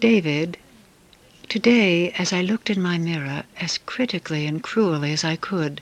David, 0.00 0.58
today, 1.48 2.12
as 2.12 2.32
I 2.32 2.40
looked 2.40 2.70
in 2.70 2.80
my 2.80 2.98
mirror, 2.98 3.42
as 3.58 3.78
critically 3.78 4.46
and 4.46 4.62
cruelly 4.62 5.12
as 5.12 5.24
I 5.24 5.34
could, 5.34 5.80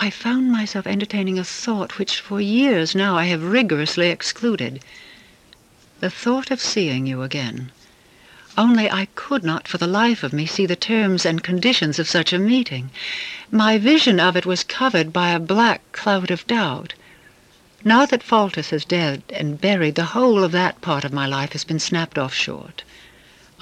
I 0.00 0.08
found 0.08 0.50
myself 0.50 0.86
entertaining 0.86 1.38
a 1.38 1.44
thought 1.44 1.98
which 1.98 2.18
for 2.18 2.40
years 2.40 2.94
now 2.94 3.14
I 3.14 3.26
have 3.26 3.42
rigorously 3.42 4.08
excluded. 4.08 4.82
The 6.00 6.08
thought 6.08 6.50
of 6.50 6.62
seeing 6.62 7.06
you 7.06 7.20
again. 7.20 7.72
Only 8.56 8.90
I 8.90 9.08
could 9.14 9.44
not 9.44 9.68
for 9.68 9.76
the 9.76 9.86
life 9.86 10.22
of 10.22 10.32
me 10.32 10.46
see 10.46 10.64
the 10.64 10.74
terms 10.74 11.26
and 11.26 11.42
conditions 11.42 11.98
of 11.98 12.08
such 12.08 12.32
a 12.32 12.38
meeting. 12.38 12.88
My 13.50 13.76
vision 13.76 14.18
of 14.18 14.38
it 14.38 14.46
was 14.46 14.64
covered 14.64 15.12
by 15.12 15.28
a 15.28 15.38
black 15.38 15.82
cloud 15.92 16.30
of 16.30 16.46
doubt. 16.46 16.94
Now 17.84 18.06
that 18.06 18.22
Faltaus 18.22 18.72
is 18.72 18.86
dead 18.86 19.24
and 19.28 19.60
buried, 19.60 19.94
the 19.94 20.16
whole 20.16 20.42
of 20.42 20.52
that 20.52 20.80
part 20.80 21.04
of 21.04 21.12
my 21.12 21.26
life 21.26 21.52
has 21.52 21.64
been 21.64 21.78
snapped 21.78 22.16
off 22.16 22.32
short. 22.32 22.82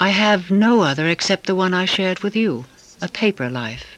I 0.01 0.09
have 0.09 0.51
no 0.51 0.83
other 0.83 1.09
except 1.09 1.47
the 1.47 1.55
one 1.55 1.73
I 1.73 1.84
shared 1.84 2.21
with 2.21 2.35
you, 2.35 2.65
a 3.01 3.09
paper 3.09 3.48
life. 3.48 3.97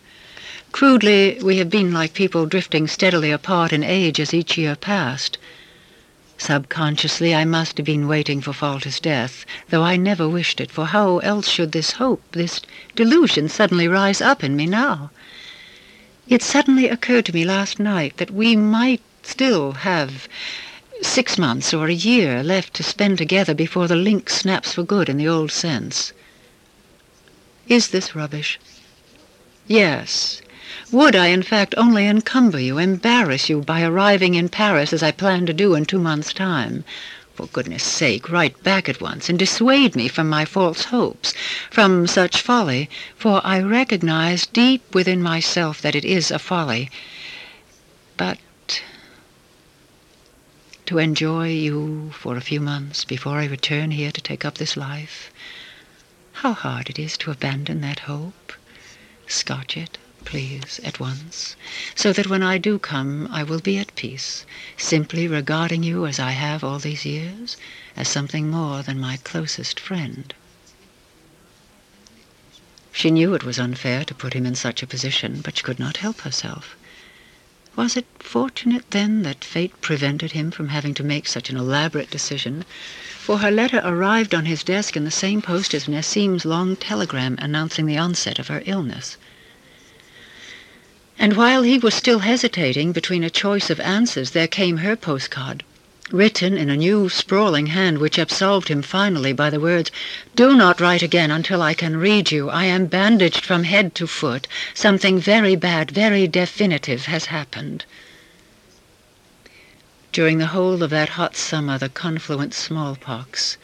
Crudely, 0.70 1.38
we 1.42 1.56
have 1.56 1.70
been 1.70 1.90
like 1.90 2.12
people 2.12 2.44
drifting 2.44 2.86
steadily 2.86 3.30
apart 3.30 3.72
in 3.72 3.82
age 3.82 4.20
as 4.20 4.34
each 4.34 4.58
year 4.58 4.76
passed. 4.76 5.38
Subconsciously, 6.36 7.34
I 7.34 7.46
must 7.46 7.78
have 7.78 7.86
been 7.86 8.06
waiting 8.06 8.42
for 8.42 8.52
Faltaus's 8.52 9.00
death, 9.00 9.46
though 9.70 9.82
I 9.82 9.96
never 9.96 10.28
wished 10.28 10.60
it, 10.60 10.70
for 10.70 10.84
how 10.84 11.18
else 11.20 11.48
should 11.48 11.72
this 11.72 11.92
hope, 11.92 12.22
this 12.32 12.60
delusion 12.94 13.48
suddenly 13.48 13.88
rise 13.88 14.20
up 14.20 14.44
in 14.44 14.54
me 14.54 14.66
now? 14.66 15.10
It 16.28 16.42
suddenly 16.42 16.90
occurred 16.90 17.24
to 17.26 17.32
me 17.32 17.46
last 17.46 17.78
night 17.78 18.18
that 18.18 18.30
we 18.30 18.54
might 18.54 19.00
still 19.22 19.72
have 19.72 20.28
six 21.02 21.38
months 21.38 21.74
or 21.74 21.86
a 21.86 21.92
year 21.92 22.42
left 22.42 22.74
to 22.74 22.82
spend 22.82 23.18
together 23.18 23.54
before 23.54 23.88
the 23.88 23.96
link 23.96 24.30
snaps 24.30 24.72
for 24.72 24.82
good 24.82 25.08
in 25.08 25.16
the 25.16 25.28
old 25.28 25.52
sense. 25.52 26.12
Is 27.68 27.88
this 27.88 28.14
rubbish? 28.14 28.58
Yes, 29.66 30.40
would 30.92 31.16
I, 31.16 31.26
in 31.26 31.42
fact, 31.42 31.74
only 31.76 32.06
encumber 32.06 32.60
you, 32.60 32.78
embarrass 32.78 33.48
you 33.48 33.60
by 33.60 33.82
arriving 33.82 34.34
in 34.34 34.48
Paris 34.48 34.92
as 34.92 35.02
I 35.02 35.10
plan 35.10 35.44
to 35.46 35.52
do 35.52 35.74
in 35.74 35.84
two 35.84 35.98
months' 35.98 36.32
time? 36.32 36.84
For 37.34 37.46
goodness 37.48 37.82
sake, 37.82 38.30
write 38.30 38.62
back 38.62 38.88
at 38.88 39.00
once 39.00 39.28
and 39.28 39.38
dissuade 39.38 39.96
me 39.96 40.08
from 40.08 40.28
my 40.28 40.44
false 40.44 40.84
hopes, 40.84 41.34
from 41.70 42.06
such 42.06 42.40
folly, 42.40 42.88
for 43.16 43.40
I 43.44 43.60
recognize 43.60 44.46
deep 44.46 44.94
within 44.94 45.22
myself 45.22 45.82
that 45.82 45.94
it 45.94 46.04
is 46.04 46.30
a 46.30 46.38
folly. 46.38 46.88
But 48.16 48.38
to 50.86 50.98
enjoy 50.98 51.48
you 51.48 52.10
for 52.12 52.36
a 52.36 52.40
few 52.40 52.60
months 52.60 53.04
before 53.04 53.38
I 53.38 53.46
return 53.46 53.90
here 53.90 54.12
to 54.12 54.20
take 54.20 54.44
up 54.44 54.58
this 54.58 54.76
life, 54.76 55.30
how 56.32 56.52
hard 56.52 56.88
it 56.88 56.98
is 56.98 57.16
to 57.18 57.30
abandon 57.30 57.80
that 57.82 58.00
hope. 58.00 58.52
Scotch 59.26 59.76
it 59.76 59.98
please, 60.26 60.80
at 60.82 60.98
once, 60.98 61.54
so 61.94 62.12
that 62.12 62.26
when 62.26 62.42
I 62.42 62.58
do 62.58 62.80
come 62.80 63.28
I 63.30 63.44
will 63.44 63.60
be 63.60 63.78
at 63.78 63.94
peace, 63.94 64.44
simply 64.76 65.28
regarding 65.28 65.84
you 65.84 66.04
as 66.04 66.18
I 66.18 66.32
have 66.32 66.64
all 66.64 66.80
these 66.80 67.06
years, 67.06 67.56
as 67.96 68.08
something 68.08 68.50
more 68.50 68.82
than 68.82 68.98
my 68.98 69.18
closest 69.18 69.78
friend. 69.78 70.34
She 72.92 73.12
knew 73.12 73.34
it 73.34 73.44
was 73.44 73.60
unfair 73.60 74.04
to 74.04 74.14
put 74.14 74.34
him 74.34 74.44
in 74.44 74.56
such 74.56 74.82
a 74.82 74.86
position, 74.86 75.42
but 75.42 75.56
she 75.56 75.62
could 75.62 75.78
not 75.78 75.98
help 75.98 76.22
herself. 76.22 76.76
Was 77.76 77.94
it 77.94 78.06
fortunate, 78.18 78.90
then, 78.90 79.22
that 79.24 79.44
fate 79.44 79.78
prevented 79.82 80.32
him 80.32 80.50
from 80.50 80.68
having 80.68 80.94
to 80.94 81.04
make 81.04 81.28
such 81.28 81.50
an 81.50 81.58
elaborate 81.58 82.08
decision? 82.08 82.64
For 83.18 83.40
her 83.40 83.50
letter 83.50 83.82
arrived 83.84 84.34
on 84.34 84.46
his 84.46 84.64
desk 84.64 84.96
in 84.96 85.04
the 85.04 85.10
same 85.10 85.42
post 85.42 85.74
as 85.74 85.86
Nessim's 85.86 86.46
long 86.46 86.76
telegram 86.76 87.36
announcing 87.38 87.84
the 87.84 87.98
onset 87.98 88.38
of 88.38 88.48
her 88.48 88.62
illness. 88.64 89.18
And 91.18 91.36
while 91.36 91.62
he 91.62 91.76
was 91.76 91.94
still 91.94 92.20
hesitating 92.20 92.92
between 92.92 93.22
a 93.22 93.28
choice 93.28 93.68
of 93.68 93.78
answers, 93.80 94.30
there 94.30 94.48
came 94.48 94.78
her 94.78 94.96
postcard, 94.96 95.62
written 96.12 96.56
in 96.56 96.70
a 96.70 96.76
new 96.76 97.08
sprawling 97.08 97.66
hand 97.66 97.98
which 97.98 98.16
absolved 98.16 98.68
him 98.68 98.80
finally 98.80 99.32
by 99.32 99.50
the 99.50 99.58
words, 99.58 99.90
Do 100.36 100.54
not 100.54 100.80
write 100.80 101.02
again 101.02 101.30
until 101.30 101.60
I 101.60 101.74
can 101.74 101.96
read 101.96 102.30
you. 102.30 102.48
I 102.48 102.64
am 102.66 102.86
bandaged 102.86 103.44
from 103.44 103.64
head 103.64 103.94
to 103.96 104.06
foot. 104.06 104.46
Something 104.72 105.18
very 105.18 105.56
bad, 105.56 105.90
very 105.90 106.28
definitive 106.28 107.06
has 107.06 107.26
happened. 107.26 107.84
During 110.12 110.38
the 110.38 110.46
whole 110.46 110.82
of 110.82 110.90
that 110.90 111.10
hot 111.10 111.36
summer, 111.36 111.76
the 111.76 111.88
confluent 111.88 112.54
smallpox, 112.54 113.56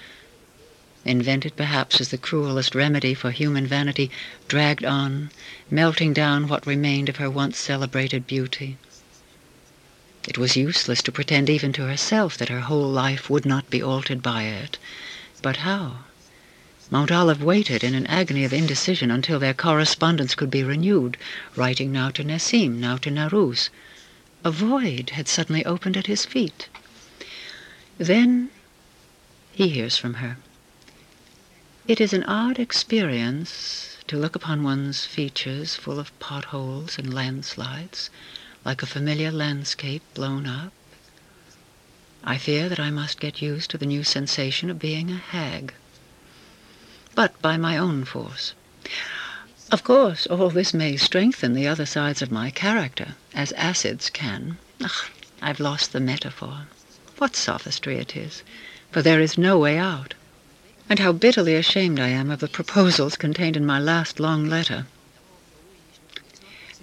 invented 1.04 1.56
perhaps 1.56 2.00
as 2.00 2.10
the 2.10 2.18
cruelest 2.18 2.74
remedy 2.74 3.14
for 3.14 3.30
human 3.30 3.66
vanity, 3.66 4.10
dragged 4.48 4.84
on, 4.84 5.30
melting 5.70 6.12
down 6.12 6.48
what 6.48 6.66
remained 6.66 7.08
of 7.08 7.16
her 7.16 7.30
once 7.30 7.56
celebrated 7.58 8.26
beauty. 8.26 8.76
It 10.28 10.38
was 10.38 10.56
useless 10.56 11.02
to 11.02 11.10
pretend 11.10 11.50
even 11.50 11.72
to 11.72 11.88
herself 11.88 12.38
that 12.38 12.48
her 12.48 12.60
whole 12.60 12.88
life 12.88 13.28
would 13.28 13.44
not 13.44 13.68
be 13.68 13.82
altered 13.82 14.22
by 14.22 14.44
it. 14.44 14.78
But 15.42 15.56
how? 15.66 16.04
Mountolive 16.92 17.42
waited 17.42 17.82
in 17.82 17.96
an 17.96 18.06
agony 18.06 18.44
of 18.44 18.52
indecision 18.52 19.10
until 19.10 19.40
their 19.40 19.52
correspondence 19.52 20.36
could 20.36 20.48
be 20.48 20.62
renewed, 20.62 21.16
writing 21.56 21.90
now 21.90 22.10
to 22.10 22.22
Nessim, 22.22 22.78
now 22.78 22.96
to 22.98 23.10
Narouz. 23.10 23.68
A 24.44 24.52
void 24.52 25.10
had 25.10 25.26
suddenly 25.26 25.66
opened 25.66 25.96
at 25.96 26.06
his 26.06 26.24
feet. 26.24 26.68
Then 27.98 28.50
he 29.50 29.70
hears 29.70 29.96
from 29.96 30.14
her. 30.22 30.36
It 31.88 32.00
is 32.00 32.12
an 32.12 32.22
odd 32.22 32.60
experience 32.60 33.96
to 34.06 34.16
look 34.16 34.36
upon 34.36 34.62
one's 34.62 35.04
features 35.04 35.74
full 35.74 35.98
of 35.98 36.16
potholes 36.20 36.96
and 36.96 37.12
landslides, 37.12 38.08
like 38.64 38.82
a 38.82 38.86
familiar 38.86 39.30
landscape 39.30 40.02
blown 40.14 40.46
up. 40.46 40.72
I 42.24 42.38
fear 42.38 42.68
that 42.68 42.80
I 42.80 42.90
must 42.90 43.20
get 43.20 43.42
used 43.42 43.70
to 43.70 43.78
the 43.78 43.86
new 43.86 44.04
sensation 44.04 44.70
of 44.70 44.78
being 44.78 45.10
a 45.10 45.16
hag, 45.16 45.74
but 47.14 47.40
by 47.42 47.56
my 47.56 47.76
own 47.76 48.04
force. 48.04 48.54
Of 49.70 49.84
course, 49.84 50.26
all 50.26 50.50
this 50.50 50.72
may 50.72 50.96
strengthen 50.96 51.54
the 51.54 51.66
other 51.66 51.86
sides 51.86 52.22
of 52.22 52.30
my 52.30 52.50
character, 52.50 53.14
as 53.34 53.52
acids 53.52 54.10
can. 54.10 54.58
Ugh, 54.82 55.10
I've 55.40 55.60
lost 55.60 55.92
the 55.92 56.00
metaphor. 56.00 56.66
What 57.18 57.36
sophistry 57.36 57.98
it 57.98 58.16
is, 58.16 58.42
for 58.90 59.02
there 59.02 59.20
is 59.20 59.38
no 59.38 59.58
way 59.58 59.78
out 59.78 60.14
and 60.88 60.98
how 60.98 61.12
bitterly 61.12 61.54
ashamed 61.54 61.98
I 61.98 62.08
am 62.08 62.30
of 62.30 62.40
the 62.40 62.48
proposals 62.48 63.16
contained 63.16 63.56
in 63.56 63.64
my 63.64 63.78
last 63.78 64.20
long 64.20 64.46
letter. 64.46 64.84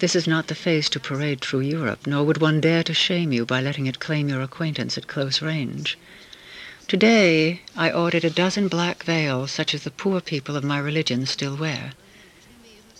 This 0.00 0.16
is 0.16 0.26
not 0.26 0.46
the 0.46 0.54
face 0.54 0.88
to 0.90 0.98
parade 0.98 1.42
through 1.42 1.60
Europe, 1.60 2.06
nor 2.06 2.24
would 2.24 2.38
one 2.38 2.58
dare 2.58 2.82
to 2.84 2.94
shame 2.94 3.34
you 3.34 3.44
by 3.44 3.60
letting 3.60 3.84
it 3.84 4.00
claim 4.00 4.30
your 4.30 4.40
acquaintance 4.40 4.96
at 4.96 5.06
close 5.06 5.42
range. 5.42 5.98
Today 6.88 7.60
I 7.76 7.90
ordered 7.90 8.24
a 8.24 8.30
dozen 8.30 8.68
black 8.68 9.02
veils 9.02 9.50
such 9.50 9.74
as 9.74 9.82
the 9.82 9.90
poor 9.90 10.22
people 10.22 10.56
of 10.56 10.64
my 10.64 10.78
religion 10.78 11.26
still 11.26 11.54
wear. 11.54 11.92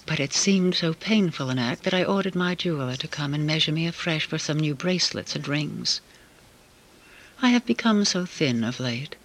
But 0.05 0.21
it 0.21 0.35
seemed 0.35 0.75
so 0.75 0.93
painful 0.93 1.49
an 1.49 1.59
act 1.59 1.85
that 1.85 1.95
I 1.95 2.05
ordered 2.05 2.35
my 2.35 2.55
jeweler 2.55 2.97
to 2.97 3.09
come 3.09 3.33
and 3.33 3.47
measure 3.47 3.73
me 3.73 3.87
afresh 3.87 4.27
for 4.27 4.37
some 4.37 4.61
new 4.61 4.75
bracelets 4.75 5.35
and 5.35 5.49
rings. 5.49 6.03
I 7.41 7.49
have 7.49 7.65
become 7.65 8.05
so 8.05 8.27
thin 8.27 8.63
of 8.63 8.79
late 8.79 9.17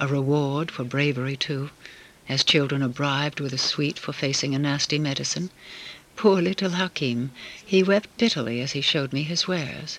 a 0.00 0.08
reward 0.08 0.70
for 0.70 0.82
bravery, 0.82 1.36
too, 1.36 1.68
as 2.26 2.42
children 2.42 2.82
are 2.82 2.88
bribed 2.88 3.38
with 3.38 3.52
a 3.52 3.58
sweet 3.58 3.98
for 3.98 4.14
facing 4.14 4.54
a 4.54 4.58
nasty 4.58 4.98
medicine. 4.98 5.50
Poor 6.14 6.42
little 6.42 6.72
Hakim, 6.72 7.30
he 7.64 7.82
wept 7.82 8.08
bitterly 8.18 8.60
as 8.60 8.72
he 8.72 8.82
showed 8.82 9.14
me 9.14 9.22
his 9.22 9.48
wares. 9.48 9.98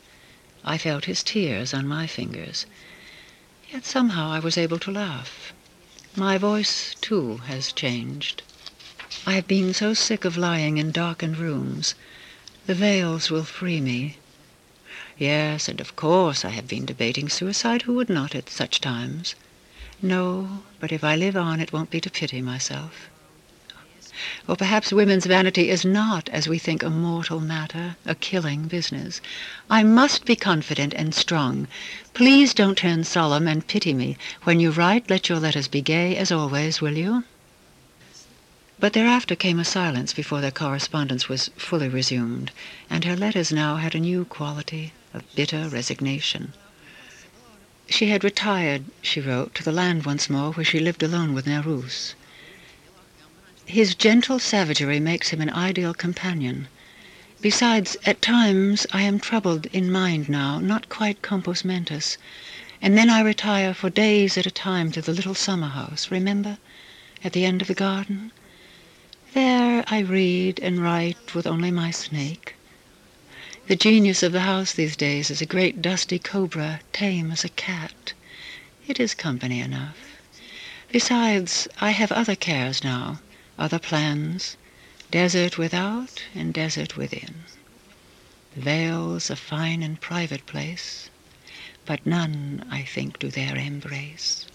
I 0.63 0.77
felt 0.77 1.05
his 1.05 1.23
tears 1.23 1.73
on 1.73 1.87
my 1.87 2.05
fingers. 2.05 2.65
Yet 3.71 3.83
somehow 3.83 4.29
I 4.31 4.37
was 4.39 4.55
able 4.57 4.77
to 4.79 4.91
laugh. 4.91 5.51
My 6.15 6.37
voice, 6.37 6.95
too, 7.01 7.37
has 7.47 7.73
changed. 7.73 8.43
I 9.25 9.33
have 9.33 9.47
been 9.47 9.73
so 9.73 9.95
sick 9.95 10.23
of 10.23 10.37
lying 10.37 10.77
in 10.77 10.91
darkened 10.91 11.37
rooms. 11.39 11.95
The 12.67 12.75
veils 12.75 13.31
will 13.31 13.43
free 13.43 13.81
me. 13.81 14.17
Yes, 15.17 15.67
and 15.67 15.81
of 15.81 15.95
course 15.95 16.45
I 16.45 16.49
have 16.49 16.67
been 16.67 16.85
debating 16.85 17.27
suicide. 17.27 17.81
Who 17.81 17.93
would 17.95 18.09
not 18.09 18.35
at 18.35 18.49
such 18.51 18.79
times? 18.81 19.33
No, 20.01 20.63
but 20.79 20.91
if 20.91 21.03
I 21.03 21.15
live 21.15 21.35
on, 21.35 21.59
it 21.59 21.73
won't 21.73 21.89
be 21.89 21.99
to 22.01 22.11
pity 22.11 22.41
myself. 22.41 23.09
Or 24.47 24.55
perhaps 24.55 24.93
women's 24.93 25.25
vanity 25.25 25.69
is 25.69 25.83
not, 25.83 26.29
as 26.29 26.47
we 26.47 26.57
think, 26.57 26.81
a 26.81 26.89
mortal 26.89 27.41
matter, 27.41 27.97
a 28.05 28.15
killing 28.15 28.69
business. 28.69 29.19
I 29.69 29.83
must 29.83 30.23
be 30.23 30.37
confident 30.37 30.93
and 30.93 31.13
strong. 31.13 31.67
Please 32.13 32.53
don't 32.53 32.77
turn 32.77 33.03
solemn 33.03 33.49
and 33.49 33.67
pity 33.67 33.93
me. 33.93 34.15
When 34.43 34.61
you 34.61 34.71
write, 34.71 35.09
let 35.09 35.27
your 35.27 35.39
letters 35.39 35.67
be 35.67 35.81
gay 35.81 36.15
as 36.15 36.31
always, 36.31 36.79
will 36.79 36.97
you? 36.97 37.25
But 38.79 38.93
thereafter 38.93 39.35
came 39.35 39.59
a 39.59 39.65
silence 39.65 40.13
before 40.13 40.39
their 40.39 40.51
correspondence 40.51 41.27
was 41.27 41.49
fully 41.57 41.89
resumed, 41.89 42.51
and 42.89 43.03
her 43.03 43.17
letters 43.17 43.51
now 43.51 43.75
had 43.75 43.93
a 43.93 43.99
new 43.99 44.23
quality 44.23 44.93
of 45.13 45.23
bitter 45.35 45.67
resignation. 45.67 46.53
She 47.89 48.07
had 48.07 48.23
retired, 48.23 48.85
she 49.01 49.19
wrote, 49.19 49.53
to 49.55 49.63
the 49.63 49.73
land 49.73 50.05
once 50.05 50.29
more 50.29 50.53
where 50.53 50.63
she 50.63 50.79
lived 50.79 51.03
alone 51.03 51.33
with 51.33 51.45
Narouz. 51.45 52.13
His 53.65 53.95
gentle 53.95 54.39
savagery 54.39 54.99
makes 54.99 55.29
him 55.29 55.39
an 55.39 55.49
ideal 55.49 55.93
companion. 55.93 56.67
Besides, 57.39 57.95
at 58.05 58.21
times 58.21 58.85
I 58.91 59.03
am 59.03 59.21
troubled 59.21 59.67
in 59.67 59.89
mind 59.89 60.27
now, 60.27 60.59
not 60.59 60.89
quite 60.89 61.21
compos 61.21 61.63
mentis, 61.63 62.17
and 62.81 62.97
then 62.97 63.09
I 63.09 63.21
retire 63.21 63.73
for 63.73 63.89
days 63.89 64.37
at 64.37 64.45
a 64.45 64.51
time 64.51 64.91
to 64.91 65.01
the 65.01 65.13
little 65.13 65.33
summer 65.33 65.69
house, 65.69 66.11
remember, 66.11 66.57
at 67.23 67.31
the 67.31 67.45
end 67.45 67.61
of 67.61 67.69
the 67.69 67.73
garden? 67.73 68.33
There 69.33 69.85
I 69.87 69.99
read 69.99 70.59
and 70.61 70.83
write 70.83 71.33
with 71.33 71.47
only 71.47 71.71
my 71.71 71.89
snake. 71.89 72.55
The 73.67 73.77
genius 73.77 74.23
of 74.23 74.33
the 74.33 74.41
house 74.41 74.73
these 74.73 74.97
days 74.97 75.31
is 75.31 75.41
a 75.41 75.45
great 75.45 75.81
dusty 75.81 76.19
cobra, 76.19 76.81
tame 76.91 77.31
as 77.31 77.45
a 77.45 77.49
cat. 77.49 78.11
It 78.89 78.99
is 78.99 79.13
company 79.13 79.61
enough. 79.61 80.19
Besides, 80.91 81.69
I 81.79 81.91
have 81.91 82.11
other 82.11 82.35
cares 82.35 82.83
now, 82.83 83.19
other 83.57 83.79
plans, 83.79 84.57
desert 85.11 85.57
without 85.57 86.23
and 86.33 86.53
desert 86.53 86.97
within. 86.97 87.43
The 88.55 88.61
vale's 88.61 89.29
a 89.29 89.35
fine 89.35 89.83
and 89.83 90.01
private 90.01 90.45
place, 90.45 91.09
but 91.85 92.05
none, 92.05 92.65
I 92.71 92.83
think, 92.83 93.19
do 93.19 93.29
there 93.29 93.55
embrace. 93.55 94.45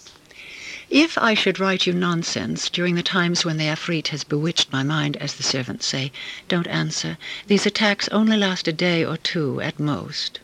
If 0.89 1.17
I 1.17 1.33
should 1.33 1.59
write 1.59 1.85
you 1.85 1.93
nonsense 1.93 2.69
during 2.69 2.95
the 2.95 3.03
times 3.03 3.45
when 3.45 3.57
the 3.57 3.67
Afrit 3.67 4.07
has 4.07 4.23
bewitched 4.23 4.71
my 4.71 4.81
mind, 4.81 5.17
as 5.17 5.35
the 5.35 5.43
servants 5.43 5.85
say, 5.85 6.11
don't 6.47 6.67
answer. 6.67 7.17
These 7.45 7.65
attacks 7.65 8.09
only 8.09 8.37
last 8.37 8.67
a 8.67 8.73
day 8.73 9.05
or 9.05 9.15
two 9.15 9.61
at 9.61 9.79
most. 9.79 10.39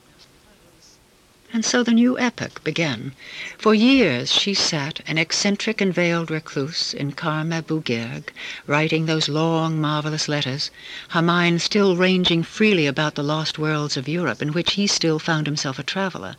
And 1.56 1.63
so 1.63 1.84
the 1.84 1.94
new 1.94 2.19
epoch 2.19 2.62
began. 2.66 3.13
For 3.57 3.74
years 3.74 4.30
she 4.30 4.54
sat, 4.54 5.00
an 5.07 5.18
eccentric 5.18 5.80
and 5.80 5.94
veiled 5.94 6.30
recluse, 6.30 6.94
in 6.94 7.13
Karm 7.13 7.54
Abu 7.54 7.81
Girg, 7.81 8.34
writing 8.68 9.06
those 9.06 9.30
long, 9.30 9.80
marvelous 9.80 10.28
letters, 10.28 10.69
her 11.12 11.22
mind 11.22 11.62
still 11.62 11.96
ranging 11.96 12.44
freely 12.44 12.88
about 12.88 13.16
the 13.16 13.24
lost 13.24 13.57
worlds 13.57 13.96
of 13.96 14.10
Europe, 14.10 14.42
in 14.42 14.52
which 14.52 14.74
he 14.74 14.86
still 14.86 15.18
found 15.18 15.48
himself 15.48 15.80
a 15.80 15.84
traveller. 15.84 16.36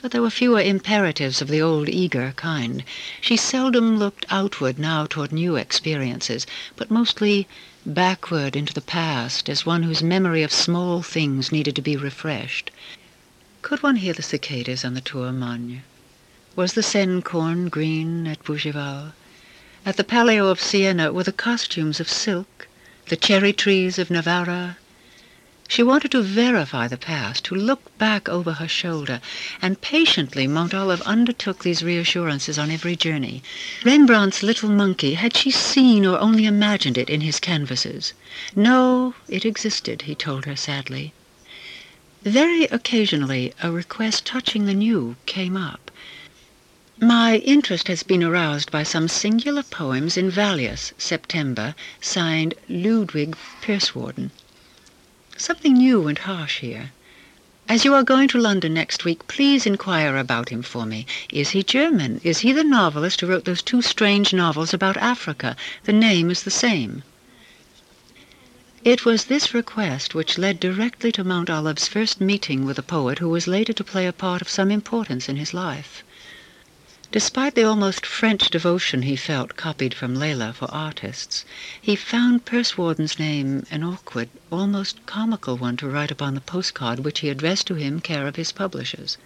But 0.00 0.12
there 0.12 0.22
were 0.22 0.30
fewer 0.30 0.62
imperatives 0.62 1.42
of 1.42 1.48
the 1.48 1.60
old 1.60 1.90
eager 1.90 2.32
kind. 2.34 2.84
She 3.20 3.36
seldom 3.36 3.98
looked 3.98 4.24
outward 4.30 4.78
now 4.78 5.04
toward 5.04 5.32
new 5.32 5.56
experiences, 5.56 6.46
but 6.76 6.90
mostly 6.90 7.46
backward 7.84 8.56
into 8.56 8.72
the 8.72 8.80
past 8.80 9.50
as 9.50 9.66
one 9.66 9.82
whose 9.82 10.02
memory 10.02 10.42
of 10.42 10.50
small 10.50 11.02
things 11.02 11.52
needed 11.52 11.76
to 11.76 11.82
be 11.82 11.94
refreshed. 11.94 12.70
Could 13.60 13.82
one 13.82 13.96
hear 13.96 14.12
the 14.12 14.22
cicadas 14.22 14.84
on 14.84 14.94
the 14.94 15.00
Tour 15.00 15.32
Magne? 15.32 15.82
Was 16.54 16.74
the 16.74 16.82
Seine 16.82 17.22
corn 17.22 17.68
green 17.68 18.28
at 18.28 18.44
Bougival? 18.44 19.14
At 19.84 19.96
the 19.96 20.04
Palio 20.04 20.46
of 20.46 20.60
Siena 20.60 21.12
were 21.12 21.24
the 21.24 21.32
costumes 21.32 21.98
of 21.98 22.08
silk, 22.08 22.68
the 23.08 23.16
cherry 23.16 23.52
trees 23.52 23.98
of 23.98 24.12
Navarra, 24.12 24.76
she 25.70 25.82
wanted 25.82 26.12
to 26.12 26.22
verify 26.22 26.88
the 26.88 26.96
past, 26.96 27.44
to 27.44 27.54
look 27.54 27.98
back 27.98 28.26
over 28.26 28.54
her 28.54 28.66
shoulder, 28.66 29.20
and 29.60 29.82
patiently 29.82 30.46
Mountolive 30.46 31.02
undertook 31.02 31.62
these 31.62 31.82
reassurances 31.82 32.58
on 32.58 32.70
every 32.70 32.96
journey. 32.96 33.42
Rembrandt's 33.84 34.42
little 34.42 34.70
monkey, 34.70 35.12
had 35.14 35.36
she 35.36 35.50
seen 35.50 36.06
or 36.06 36.18
only 36.20 36.46
imagined 36.46 36.96
it 36.96 37.10
in 37.10 37.20
his 37.20 37.38
canvases? 37.38 38.14
No, 38.56 39.14
it 39.28 39.44
existed, 39.44 40.02
he 40.02 40.14
told 40.14 40.46
her 40.46 40.56
sadly. 40.56 41.12
Very 42.24 42.64
occasionally 42.64 43.54
a 43.62 43.70
request 43.70 44.24
touching 44.24 44.66
the 44.66 44.74
new 44.74 45.14
came 45.26 45.56
up. 45.56 45.88
My 46.98 47.36
interest 47.36 47.86
has 47.86 48.02
been 48.02 48.24
aroused 48.24 48.72
by 48.72 48.82
some 48.82 49.06
singular 49.06 49.62
poems 49.62 50.16
in 50.16 50.28
Valeurs, 50.28 50.92
September, 50.98 51.76
signed 52.00 52.54
Ludwig 52.68 53.36
Pursewarden. 53.62 54.32
Something 55.36 55.74
new 55.74 56.08
and 56.08 56.18
harsh 56.18 56.58
here. 56.58 56.90
As 57.68 57.84
you 57.84 57.94
are 57.94 58.02
going 58.02 58.26
to 58.28 58.38
London 58.38 58.74
next 58.74 59.04
week, 59.04 59.28
please 59.28 59.64
inquire 59.64 60.16
about 60.16 60.48
him 60.48 60.62
for 60.62 60.86
me. 60.86 61.06
Is 61.30 61.50
he 61.50 61.62
German? 61.62 62.20
Is 62.24 62.40
he 62.40 62.50
the 62.50 62.64
novelist 62.64 63.20
who 63.20 63.28
wrote 63.28 63.44
those 63.44 63.62
two 63.62 63.80
strange 63.80 64.34
novels 64.34 64.74
about 64.74 64.96
Africa? 64.96 65.54
The 65.84 65.92
name 65.92 66.30
is 66.30 66.42
the 66.42 66.50
same. 66.50 67.04
It 68.84 69.04
was 69.04 69.24
this 69.24 69.52
request 69.52 70.14
which 70.14 70.38
led 70.38 70.60
directly 70.60 71.10
to 71.10 71.24
Mountolive's 71.24 71.88
first 71.88 72.20
meeting 72.20 72.64
with 72.64 72.78
a 72.78 72.82
poet 72.84 73.18
who 73.18 73.28
was 73.28 73.48
later 73.48 73.72
to 73.72 73.82
play 73.82 74.06
a 74.06 74.12
part 74.12 74.40
of 74.40 74.48
some 74.48 74.70
importance 74.70 75.28
in 75.28 75.34
his 75.34 75.52
life. 75.52 76.04
Despite 77.10 77.56
the 77.56 77.64
almost 77.64 78.06
French 78.06 78.48
devotion 78.50 79.02
he 79.02 79.16
felt 79.16 79.56
copied 79.56 79.94
from 79.94 80.14
Leila 80.14 80.52
for 80.52 80.70
artists, 80.70 81.44
he 81.82 81.96
found 81.96 82.44
Pursewarden's 82.44 83.18
name 83.18 83.66
an 83.72 83.82
awkward, 83.82 84.28
almost 84.52 85.04
comical 85.06 85.56
one 85.56 85.76
to 85.78 85.88
write 85.88 86.12
upon 86.12 86.36
the 86.36 86.40
postcard 86.40 87.00
which 87.00 87.18
he 87.18 87.30
addressed 87.30 87.66
to 87.66 87.74
him 87.74 87.98
care 87.98 88.28
of 88.28 88.36
his 88.36 88.52
publishers. 88.52 89.18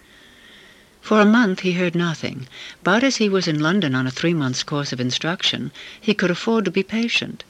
For 0.99 1.21
a 1.21 1.25
month 1.25 1.59
he 1.59 1.73
heard 1.73 1.93
nothing, 1.93 2.47
but 2.83 3.03
as 3.03 3.17
he 3.17 3.29
was 3.29 3.47
in 3.47 3.59
London 3.59 3.93
on 3.93 4.07
a 4.07 4.11
three 4.11 4.33
months 4.33 4.63
course 4.63 4.91
of 4.91 4.99
instruction, 4.99 5.71
he 6.01 6.15
could 6.15 6.31
afford 6.31 6.65
to 6.65 6.71
be 6.71 6.81
patient. 6.81 7.43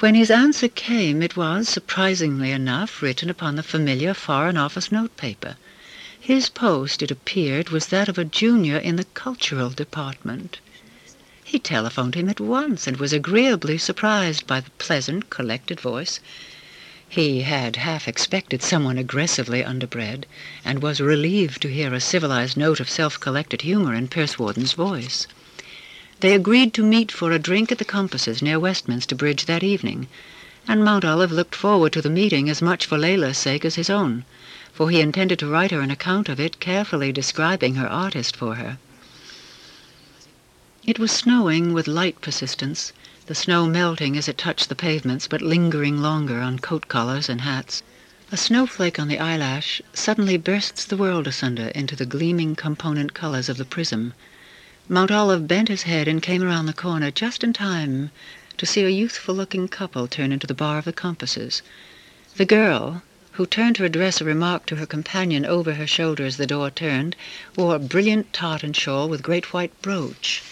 When 0.00 0.16
his 0.16 0.28
answer 0.28 0.66
came, 0.66 1.22
it 1.22 1.36
was, 1.36 1.68
surprisingly 1.68 2.50
enough, 2.50 3.00
written 3.00 3.30
upon 3.30 3.54
the 3.54 3.62
familiar 3.62 4.12
Foreign 4.12 4.56
Office 4.56 4.90
notepaper. 4.90 5.54
His 6.18 6.48
post, 6.48 7.00
it 7.00 7.12
appeared, 7.12 7.68
was 7.68 7.86
that 7.86 8.08
of 8.08 8.18
a 8.18 8.24
junior 8.24 8.76
in 8.76 8.96
the 8.96 9.04
cultural 9.04 9.70
department. 9.70 10.58
He 11.44 11.60
telephoned 11.60 12.16
him 12.16 12.28
at 12.28 12.40
once 12.40 12.88
and 12.88 12.96
was 12.96 13.12
agreeably 13.12 13.78
surprised 13.78 14.48
by 14.48 14.58
the 14.58 14.70
pleasant, 14.78 15.30
collected 15.30 15.78
voice. 15.78 16.18
He 17.08 17.42
had 17.42 17.76
half 17.76 18.08
expected 18.08 18.62
someone 18.64 18.98
aggressively 18.98 19.62
underbred, 19.62 20.26
and 20.64 20.82
was 20.82 21.00
relieved 21.00 21.62
to 21.62 21.68
hear 21.72 21.94
a 21.94 22.00
civilized 22.00 22.56
note 22.56 22.80
of 22.80 22.90
self-collected 22.90 23.62
humor 23.62 23.94
in 23.94 24.08
Pursewarden's 24.08 24.72
voice. 24.72 25.28
They 26.24 26.32
agreed 26.32 26.72
to 26.72 26.82
meet 26.82 27.12
for 27.12 27.32
a 27.32 27.38
drink 27.38 27.70
at 27.70 27.76
the 27.76 27.84
Compasses 27.84 28.40
near 28.40 28.58
Westminster 28.58 29.14
Bridge 29.14 29.44
that 29.44 29.62
evening, 29.62 30.08
and 30.66 30.82
Mountolive 30.82 31.30
looked 31.30 31.54
forward 31.54 31.92
to 31.92 32.00
the 32.00 32.08
meeting 32.08 32.48
as 32.48 32.62
much 32.62 32.86
for 32.86 32.96
Leila's 32.96 33.36
sake 33.36 33.62
as 33.62 33.74
his 33.74 33.90
own 33.90 34.24
for 34.72 34.88
he 34.88 35.02
intended 35.02 35.38
to 35.40 35.46
write 35.46 35.70
her 35.70 35.82
an 35.82 35.90
account 35.90 36.30
of 36.30 36.40
it, 36.40 36.60
carefully 36.60 37.12
describing 37.12 37.74
her 37.74 37.86
artist 37.86 38.36
for 38.36 38.54
her. 38.54 38.78
It 40.86 40.98
was 40.98 41.12
snowing 41.12 41.74
with 41.74 41.86
light 41.86 42.18
persistence, 42.22 42.94
the 43.26 43.34
snow 43.34 43.66
melting 43.66 44.16
as 44.16 44.26
it 44.26 44.38
touched 44.38 44.70
the 44.70 44.74
pavements, 44.74 45.28
but 45.28 45.42
lingering 45.42 46.00
longer 46.00 46.40
on 46.40 46.58
coat 46.58 46.88
collars 46.88 47.28
and 47.28 47.42
hats. 47.42 47.82
A 48.32 48.38
snowflake 48.38 48.98
on 48.98 49.08
the 49.08 49.18
eyelash 49.18 49.82
suddenly 49.92 50.38
bursts 50.38 50.86
the 50.86 50.96
world 50.96 51.26
asunder 51.26 51.68
into 51.74 51.94
the 51.94 52.06
gleaming 52.06 52.56
component 52.56 53.12
colors 53.12 53.50
of 53.50 53.58
the 53.58 53.66
prism. 53.66 54.14
Mountolive 54.86 55.48
bent 55.48 55.68
his 55.68 55.84
head 55.84 56.06
and 56.06 56.20
came 56.20 56.42
around 56.42 56.66
the 56.66 56.74
corner 56.74 57.10
just 57.10 57.42
in 57.42 57.54
time 57.54 58.10
to 58.58 58.66
see 58.66 58.84
a 58.84 58.90
youthful-looking 58.90 59.66
couple 59.68 60.06
turn 60.06 60.30
into 60.30 60.46
the 60.46 60.52
bar 60.52 60.76
of 60.76 60.84
the 60.84 60.92
compasses. 60.92 61.62
The 62.36 62.44
girl, 62.44 63.02
who 63.32 63.46
turned 63.46 63.76
to 63.76 63.86
address 63.86 64.20
a 64.20 64.26
remark 64.26 64.66
to 64.66 64.76
her 64.76 64.84
companion 64.84 65.46
over 65.46 65.72
her 65.72 65.86
shoulder 65.86 66.26
as 66.26 66.36
the 66.36 66.46
door 66.46 66.68
turned, 66.70 67.16
wore 67.56 67.74
a 67.74 67.78
brilliant 67.78 68.34
tartan 68.34 68.74
shawl 68.74 69.08
with 69.08 69.22
great 69.22 69.54
white 69.54 69.72
brooch. 69.80 70.42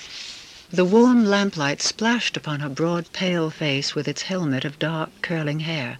The 0.70 0.86
warm 0.86 1.26
lamplight 1.26 1.82
splashed 1.82 2.34
upon 2.34 2.60
her 2.60 2.70
broad, 2.70 3.12
pale 3.12 3.50
face 3.50 3.94
with 3.94 4.08
its 4.08 4.22
helmet 4.22 4.64
of 4.64 4.78
dark, 4.78 5.10
curling 5.20 5.60
hair. 5.60 5.98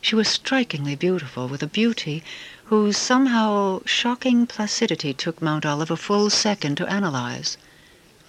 She 0.00 0.14
was 0.14 0.28
strikingly 0.28 0.94
beautiful, 0.94 1.48
with 1.48 1.60
a 1.60 1.66
beauty 1.66 2.22
whose 2.66 2.96
somehow 2.96 3.80
shocking 3.84 4.46
placidity 4.46 5.12
took 5.12 5.42
Mountolive 5.42 5.90
a 5.90 5.96
full 5.96 6.30
second 6.30 6.76
to 6.76 6.86
analyze. 6.86 7.56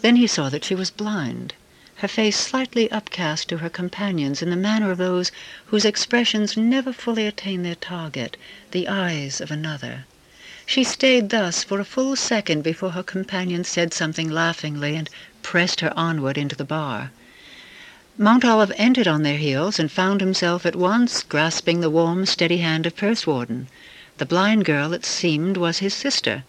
Then 0.01 0.15
he 0.15 0.25
saw 0.25 0.49
that 0.49 0.63
she 0.65 0.73
was 0.73 0.89
blind 0.89 1.53
her 1.97 2.07
face 2.07 2.37
slightly 2.37 2.89
upcast 2.91 3.49
to 3.49 3.59
her 3.59 3.69
companions 3.69 4.41
in 4.41 4.49
the 4.49 4.55
manner 4.55 4.89
of 4.89 4.97
those 4.97 5.31
whose 5.67 5.85
expressions 5.85 6.57
never 6.57 6.91
fully 6.91 7.27
attain 7.27 7.61
their 7.61 7.75
target, 7.75 8.35
the 8.71 8.87
eyes 8.87 9.39
of 9.39 9.51
another. 9.51 10.05
She 10.65 10.83
stayed 10.83 11.29
thus 11.29 11.63
for 11.63 11.79
a 11.79 11.85
full 11.85 12.15
second 12.15 12.63
before 12.63 12.93
her 12.93 13.03
companion 13.03 13.63
said 13.63 13.93
something 13.93 14.27
laughingly 14.31 14.95
and 14.95 15.07
pressed 15.43 15.81
her 15.81 15.93
onward 15.95 16.35
into 16.35 16.55
the 16.55 16.65
bar. 16.65 17.11
Mountolive 18.21 18.73
entered 18.75 19.07
on 19.07 19.23
their 19.23 19.37
heels 19.37 19.79
and 19.79 19.89
found 19.89 20.19
himself 20.19 20.65
at 20.65 20.75
once 20.75 21.23
grasping 21.23 21.79
the 21.79 21.89
warm, 21.89 22.25
steady 22.25 22.57
hand 22.57 22.85
of 22.85 22.93
Pursewarden. 22.93 23.69
The 24.17 24.25
blind 24.25 24.65
girl, 24.65 24.91
it 24.91 25.05
seemed, 25.05 25.55
was 25.55 25.77
his 25.77 25.93
sister, 25.93 26.43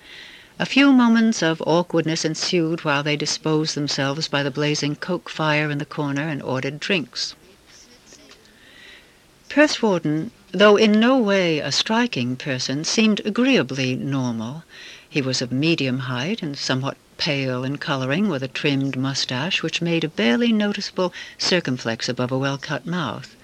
a 0.59 0.67
few 0.67 0.93
moments 0.93 1.45
of 1.45 1.63
awkwardness 1.65 2.25
ensued 2.25 2.83
while 2.83 3.05
they 3.05 3.15
disposed 3.15 3.77
themselves 3.77 4.27
by 4.27 4.43
the 4.43 4.51
blazing 4.51 4.97
coke 4.97 5.29
fire 5.29 5.71
in 5.71 5.79
the 5.79 5.85
corner 5.85 6.27
and 6.27 6.43
ordered 6.43 6.81
drinks. 6.81 7.37
Pursewarden, 9.49 10.33
though 10.51 10.77
in 10.77 10.99
no 10.99 11.19
way 11.19 11.61
a 11.61 11.71
striking 11.71 12.35
person, 12.35 12.83
seemed 12.83 13.21
agreeably 13.25 13.95
normal. 13.95 14.65
He 15.09 15.23
was 15.23 15.41
of 15.41 15.53
medium 15.53 16.01
height 16.01 16.43
and 16.43 16.59
somewhat 16.59 16.97
pale 17.21 17.65
in 17.65 17.77
coloring, 17.77 18.31
with 18.31 18.43
a 18.43 18.49
trimmed 18.49 18.97
mustache 18.97 19.63
which 19.63 19.83
made 19.83 20.03
a 20.03 20.09
barely 20.09 20.51
noticeable 20.53 21.13
circumflex 21.37 22.09
above 22.09 22.33
a 22.33 22.39
well-cut 22.39 22.87
mouth. 22.87 23.37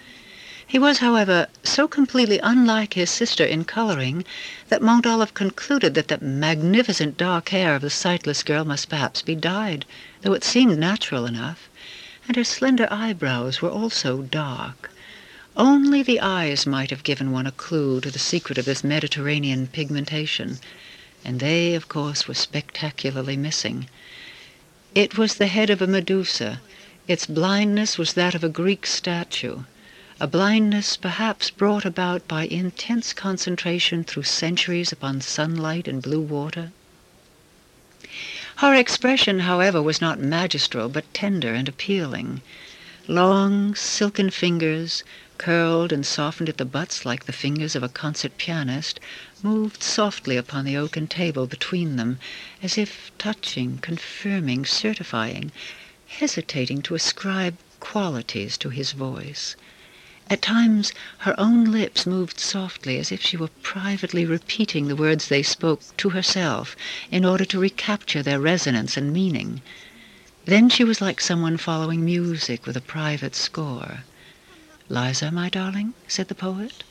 He 0.67 0.79
was, 0.79 1.01
however, 1.01 1.47
so 1.63 1.87
completely 1.87 2.39
unlike 2.39 2.95
his 2.95 3.11
sister 3.11 3.45
in 3.45 3.65
coloring 3.65 4.25
that 4.71 4.81
Mountolive 4.81 5.35
concluded 5.35 5.93
that 5.93 6.09
the 6.09 6.17
magnificent 6.19 7.19
dark 7.19 7.51
hair 7.51 7.75
of 7.75 7.83
the 7.83 7.91
sightless 7.91 8.43
girl 8.43 8.65
must 8.65 8.89
perhaps 8.89 9.21
be 9.21 9.35
dyed, 9.35 9.85
though 10.23 10.33
it 10.33 10.43
seemed 10.43 10.79
natural 10.79 11.27
enough, 11.27 11.69
and 12.27 12.37
her 12.37 12.45
slender 12.45 12.89
eyebrows 12.91 13.61
were 13.61 13.71
also 13.71 14.23
dark. 14.23 14.91
Only 15.55 16.03
the 16.03 16.21
eyes 16.21 16.67
might 16.67 16.89
have 16.89 17.03
given 17.03 17.31
one 17.31 17.47
a 17.47 17.53
clue 17.53 18.01
to 18.01 18.11
the 18.11 18.19
secret 18.19 18.57
of 18.57 18.65
this 18.65 18.83
Mediterranean 18.83 19.67
pigmentation, 19.67 20.61
and 21.27 21.41
they, 21.41 21.75
of 21.75 21.89
course, 21.89 22.27
were 22.27 22.35
spectacularly 22.35 23.37
missing. 23.37 23.89
It 24.95 25.19
was 25.19 25.35
the 25.35 25.49
head 25.49 25.69
of 25.69 25.83
a 25.83 25.87
Medusa. 25.87 26.63
Its 27.07 27.27
blindness 27.27 27.99
was 27.99 28.15
that 28.15 28.35
of 28.35 28.43
a 28.43 28.49
Greek 28.49 28.87
statue 28.87 29.65
a 30.19 30.27
blindness 30.27 30.97
perhaps 30.97 31.51
brought 31.51 31.85
about 31.85 32.27
by 32.27 32.47
intense 32.47 33.13
concentration 33.13 34.03
through 34.03 34.23
centuries 34.23 34.91
upon 34.91 35.21
sunlight 35.21 35.87
and 35.87 36.01
blue 36.01 36.23
water. 36.23 36.73
Her 38.57 38.75
expression, 38.75 39.41
however, 39.41 39.83
was 39.83 40.01
not 40.01 40.19
magistral, 40.19 40.89
but 40.89 41.13
tender 41.13 41.53
and 41.53 41.69
appealing. 41.69 42.41
Long, 43.07 43.75
silken 43.75 44.31
fingers, 44.31 45.05
curled 45.39 45.93
and 45.93 46.07
softened 46.07 46.49
at 46.49 46.57
the 46.57 46.65
butts 46.65 47.05
like 47.05 47.27
the 47.27 47.31
fingers 47.31 47.77
of 47.77 47.83
a 47.83 47.91
concert 47.91 48.39
pianist, 48.39 48.99
moved 49.43 49.83
softly 49.83 50.39
upon 50.39 50.65
the 50.65 50.79
oaken 50.79 51.07
table 51.07 51.47
between 51.47 51.97
them, 51.97 52.19
as 52.63 52.79
if 52.79 53.13
touching, 53.19 53.77
confirming, 53.77 54.65
certifying, 54.65 55.53
hesitating 56.07 56.81
to 56.81 56.95
ascribe 56.95 57.59
qualities 57.81 58.57
to 58.57 58.71
his 58.71 58.93
voice. 58.93 59.57
At 60.31 60.41
times 60.41 60.93
her 61.19 61.39
own 61.39 61.67
lips 61.67 62.07
moved 62.07 62.41
softly 62.41 62.97
as 62.97 63.13
if 63.13 63.21
she 63.21 63.37
were 63.37 63.51
privately 63.63 64.25
repeating 64.25 64.89
the 64.89 64.97
words 64.97 65.29
they 65.29 65.43
spoke 65.43 65.83
to 65.99 66.09
herself 66.09 66.75
in 67.11 67.27
order 67.27 67.45
to 67.45 67.61
recapture 67.61 68.23
their 68.23 68.41
resonance 68.41 68.97
and 68.97 69.13
meaning. 69.13 69.61
Then 70.47 70.71
she 70.71 70.83
was 70.83 71.03
like 71.03 71.21
someone 71.21 71.59
following 71.59 72.05
music 72.07 72.65
with 72.65 72.77
a 72.79 72.81
private 72.81 73.35
score. 73.35 74.05
Liza, 74.89 75.33
my 75.33 75.49
darling, 75.49 75.95
said 76.07 76.29
the 76.29 76.35
poet. 76.37 76.85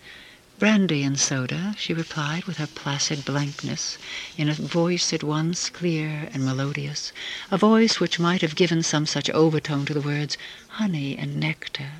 Brandy 0.59 1.01
and 1.03 1.17
soda, 1.17 1.73
she 1.77 1.93
replied 1.93 2.43
with 2.43 2.57
her 2.57 2.67
placid 2.67 3.23
blankness, 3.23 3.97
in 4.35 4.49
a 4.49 4.53
voice 4.53 5.13
at 5.13 5.23
once 5.23 5.69
clear 5.69 6.27
and 6.33 6.43
melodious, 6.43 7.13
a 7.49 7.57
voice 7.57 8.01
which 8.01 8.19
might 8.19 8.41
have 8.41 8.57
given 8.57 8.83
some 8.83 9.05
such 9.05 9.29
overtone 9.29 9.85
to 9.85 9.93
the 9.93 10.01
words 10.01 10.37
honey 10.71 11.17
and 11.17 11.37
nectar. 11.37 11.91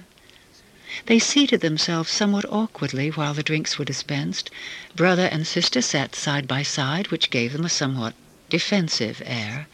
They 1.06 1.18
seated 1.18 1.62
themselves 1.62 2.12
somewhat 2.12 2.44
awkwardly 2.50 3.08
while 3.08 3.34
the 3.34 3.42
drinks 3.42 3.80
were 3.80 3.86
dispensed. 3.86 4.50
Brother 4.98 5.28
and 5.28 5.48
sister 5.48 5.82
sat 5.82 6.14
side 6.14 6.46
by 6.46 6.62
side, 6.62 7.08
which 7.08 7.30
gave 7.30 7.54
them 7.54 7.64
a 7.64 7.70
somewhat 7.70 8.16
defensive 8.50 9.22
air. 9.26 9.70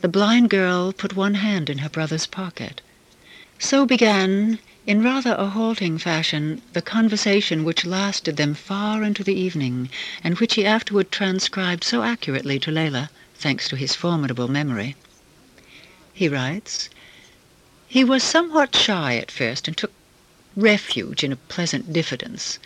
The 0.00 0.08
blind 0.08 0.50
girl 0.50 0.92
put 0.92 1.14
one 1.14 1.34
hand 1.34 1.70
in 1.70 1.78
her 1.78 1.88
brother's 1.88 2.26
pocket. 2.26 2.80
So 3.60 3.86
began, 3.86 4.58
in 4.84 5.00
rather 5.00 5.34
a 5.34 5.46
halting 5.46 5.96
fashion, 5.96 6.60
the 6.72 6.82
conversation 6.82 7.62
which 7.62 7.84
lasted 7.84 8.36
them 8.36 8.52
far 8.52 9.04
into 9.04 9.22
the 9.22 9.32
evening, 9.32 9.88
and 10.24 10.40
which 10.40 10.54
he 10.54 10.66
afterward 10.66 11.08
transcribed 11.12 11.84
so 11.84 12.02
accurately 12.02 12.58
to 12.58 12.72
Leila, 12.72 13.08
thanks 13.36 13.68
to 13.68 13.76
his 13.76 13.94
formidable 13.94 14.48
memory. 14.48 14.96
He 16.12 16.28
writes, 16.28 16.90
He 17.86 18.02
was 18.02 18.24
somewhat 18.24 18.74
shy 18.74 19.14
at 19.18 19.30
first 19.30 19.68
and 19.68 19.76
took 19.76 19.92
refuge 20.56 21.22
in 21.22 21.30
a 21.30 21.36
pleasant 21.36 21.92
diffidence. 21.92 22.58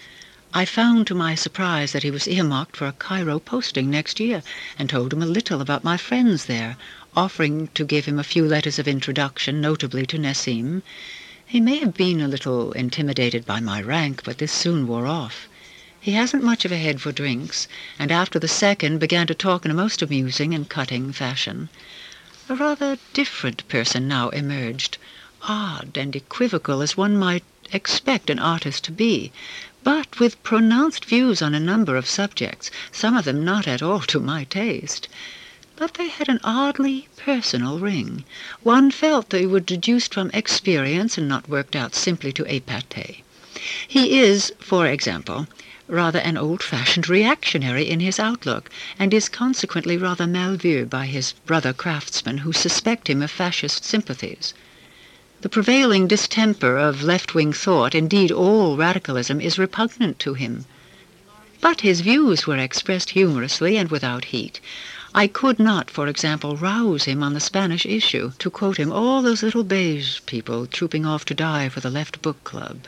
I 0.54 0.64
found 0.64 1.06
to 1.08 1.14
my 1.14 1.34
surprise 1.34 1.92
that 1.92 2.02
he 2.02 2.10
was 2.10 2.26
earmarked 2.26 2.76
for 2.76 2.86
a 2.86 2.92
Cairo 2.92 3.38
posting 3.38 3.90
next 3.90 4.18
year, 4.18 4.42
and 4.78 4.88
told 4.88 5.12
him 5.12 5.22
a 5.22 5.26
little 5.26 5.60
about 5.60 5.84
my 5.84 5.98
friends 5.98 6.46
there, 6.46 6.78
offering 7.14 7.68
to 7.74 7.84
give 7.84 8.06
him 8.06 8.18
a 8.18 8.24
few 8.24 8.46
letters 8.46 8.78
of 8.78 8.88
introduction, 8.88 9.60
notably 9.60 10.06
to 10.06 10.16
Nessim. 10.16 10.82
He 11.48 11.60
may 11.60 11.76
have 11.78 11.94
been 11.94 12.20
a 12.20 12.26
little 12.26 12.72
intimidated 12.72 13.46
by 13.46 13.60
my 13.60 13.80
rank, 13.80 14.22
but 14.24 14.38
this 14.38 14.50
soon 14.50 14.88
wore 14.88 15.06
off. 15.06 15.46
He 16.00 16.10
hasn't 16.10 16.42
much 16.42 16.64
of 16.64 16.72
a 16.72 16.76
head 16.76 17.00
for 17.00 17.12
drinks, 17.12 17.68
and 18.00 18.10
after 18.10 18.40
the 18.40 18.48
second 18.48 18.98
began 18.98 19.28
to 19.28 19.34
talk 19.34 19.64
in 19.64 19.70
a 19.70 19.74
most 19.74 20.02
amusing 20.02 20.52
and 20.54 20.68
cutting 20.68 21.12
fashion. 21.12 21.68
A 22.48 22.56
rather 22.56 22.98
different 23.12 23.62
person 23.68 24.08
now 24.08 24.30
emerged, 24.30 24.98
odd 25.42 25.96
and 25.96 26.16
equivocal 26.16 26.82
as 26.82 26.96
one 26.96 27.16
might 27.16 27.44
expect 27.72 28.28
an 28.28 28.40
artist 28.40 28.82
to 28.82 28.90
be, 28.90 29.30
but 29.84 30.18
with 30.18 30.42
pronounced 30.42 31.04
views 31.04 31.40
on 31.42 31.54
a 31.54 31.60
number 31.60 31.94
of 31.94 32.08
subjects, 32.08 32.72
some 32.90 33.16
of 33.16 33.24
them 33.24 33.44
not 33.44 33.68
at 33.68 33.82
all 33.82 34.00
to 34.00 34.18
my 34.18 34.42
taste. 34.42 35.06
But 35.78 35.92
they 35.94 36.08
had 36.08 36.30
an 36.30 36.40
oddly 36.42 37.06
personal 37.18 37.78
ring. 37.78 38.24
One 38.62 38.90
felt 38.90 39.28
they 39.28 39.44
were 39.44 39.60
deduced 39.60 40.14
from 40.14 40.30
experience 40.32 41.18
and 41.18 41.28
not 41.28 41.50
worked 41.50 41.76
out 41.76 41.94
simply 41.94 42.32
to 42.32 42.44
épate. 42.44 43.20
He 43.86 44.18
is, 44.18 44.54
for 44.58 44.86
example, 44.86 45.48
rather 45.86 46.18
an 46.20 46.38
old-fashioned 46.38 47.10
reactionary 47.10 47.90
in 47.90 48.00
his 48.00 48.18
outlook, 48.18 48.70
and 48.98 49.12
is 49.12 49.28
consequently 49.28 49.98
rather 49.98 50.26
mal 50.26 50.56
vu 50.56 50.86
by 50.86 51.04
his 51.04 51.34
brother 51.44 51.74
craftsmen 51.74 52.38
who 52.38 52.54
suspect 52.54 53.10
him 53.10 53.20
of 53.20 53.30
fascist 53.30 53.84
sympathies. 53.84 54.54
The 55.42 55.50
prevailing 55.50 56.08
distemper 56.08 56.78
of 56.78 57.02
left-wing 57.02 57.52
thought, 57.52 57.94
indeed 57.94 58.32
all 58.32 58.78
radicalism, 58.78 59.42
is 59.42 59.58
repugnant 59.58 60.18
to 60.20 60.32
him. 60.32 60.64
But 61.60 61.82
his 61.82 62.00
views 62.00 62.46
were 62.46 62.56
expressed 62.56 63.10
humorously 63.10 63.76
and 63.76 63.90
without 63.90 64.26
heat. 64.26 64.60
I 65.18 65.28
could 65.28 65.58
not, 65.58 65.90
for 65.90 66.08
example, 66.08 66.58
rouse 66.58 67.04
him 67.04 67.22
on 67.22 67.32
the 67.32 67.40
Spanish 67.40 67.86
issue, 67.86 68.32
to 68.38 68.50
quote 68.50 68.76
him 68.76 68.92
all 68.92 69.22
those 69.22 69.42
little 69.42 69.64
beige 69.64 70.18
people 70.26 70.66
trooping 70.66 71.06
off 71.06 71.24
to 71.24 71.32
die 71.32 71.70
for 71.70 71.80
the 71.80 71.88
Left 71.88 72.20
Book 72.20 72.44
Club. 72.44 72.80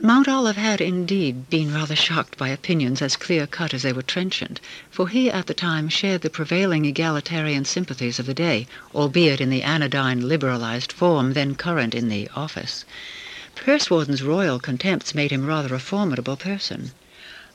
Mountolive 0.00 0.54
had 0.54 0.80
indeed 0.80 1.50
been 1.50 1.74
rather 1.74 1.96
shocked 1.96 2.38
by 2.38 2.50
opinions 2.50 3.02
as 3.02 3.16
clear-cut 3.16 3.74
as 3.74 3.82
they 3.82 3.92
were 3.92 4.00
trenchant, 4.00 4.60
for 4.92 5.08
he 5.08 5.28
at 5.28 5.48
the 5.48 5.54
time 5.54 5.88
shared 5.88 6.20
the 6.20 6.30
prevailing 6.30 6.84
egalitarian 6.84 7.64
sympathies 7.64 8.20
of 8.20 8.26
the 8.26 8.32
day, 8.32 8.68
albeit 8.94 9.40
in 9.40 9.50
the 9.50 9.64
anodyne 9.64 10.28
liberalized 10.28 10.92
form 10.92 11.32
then 11.32 11.56
current 11.56 11.96
in 11.96 12.08
the 12.08 12.30
office. 12.36 12.84
Pursewarden's 13.56 14.22
royal 14.22 14.60
contempts 14.60 15.16
made 15.16 15.32
him 15.32 15.46
rather 15.46 15.74
a 15.74 15.80
formidable 15.80 16.36
person. 16.36 16.92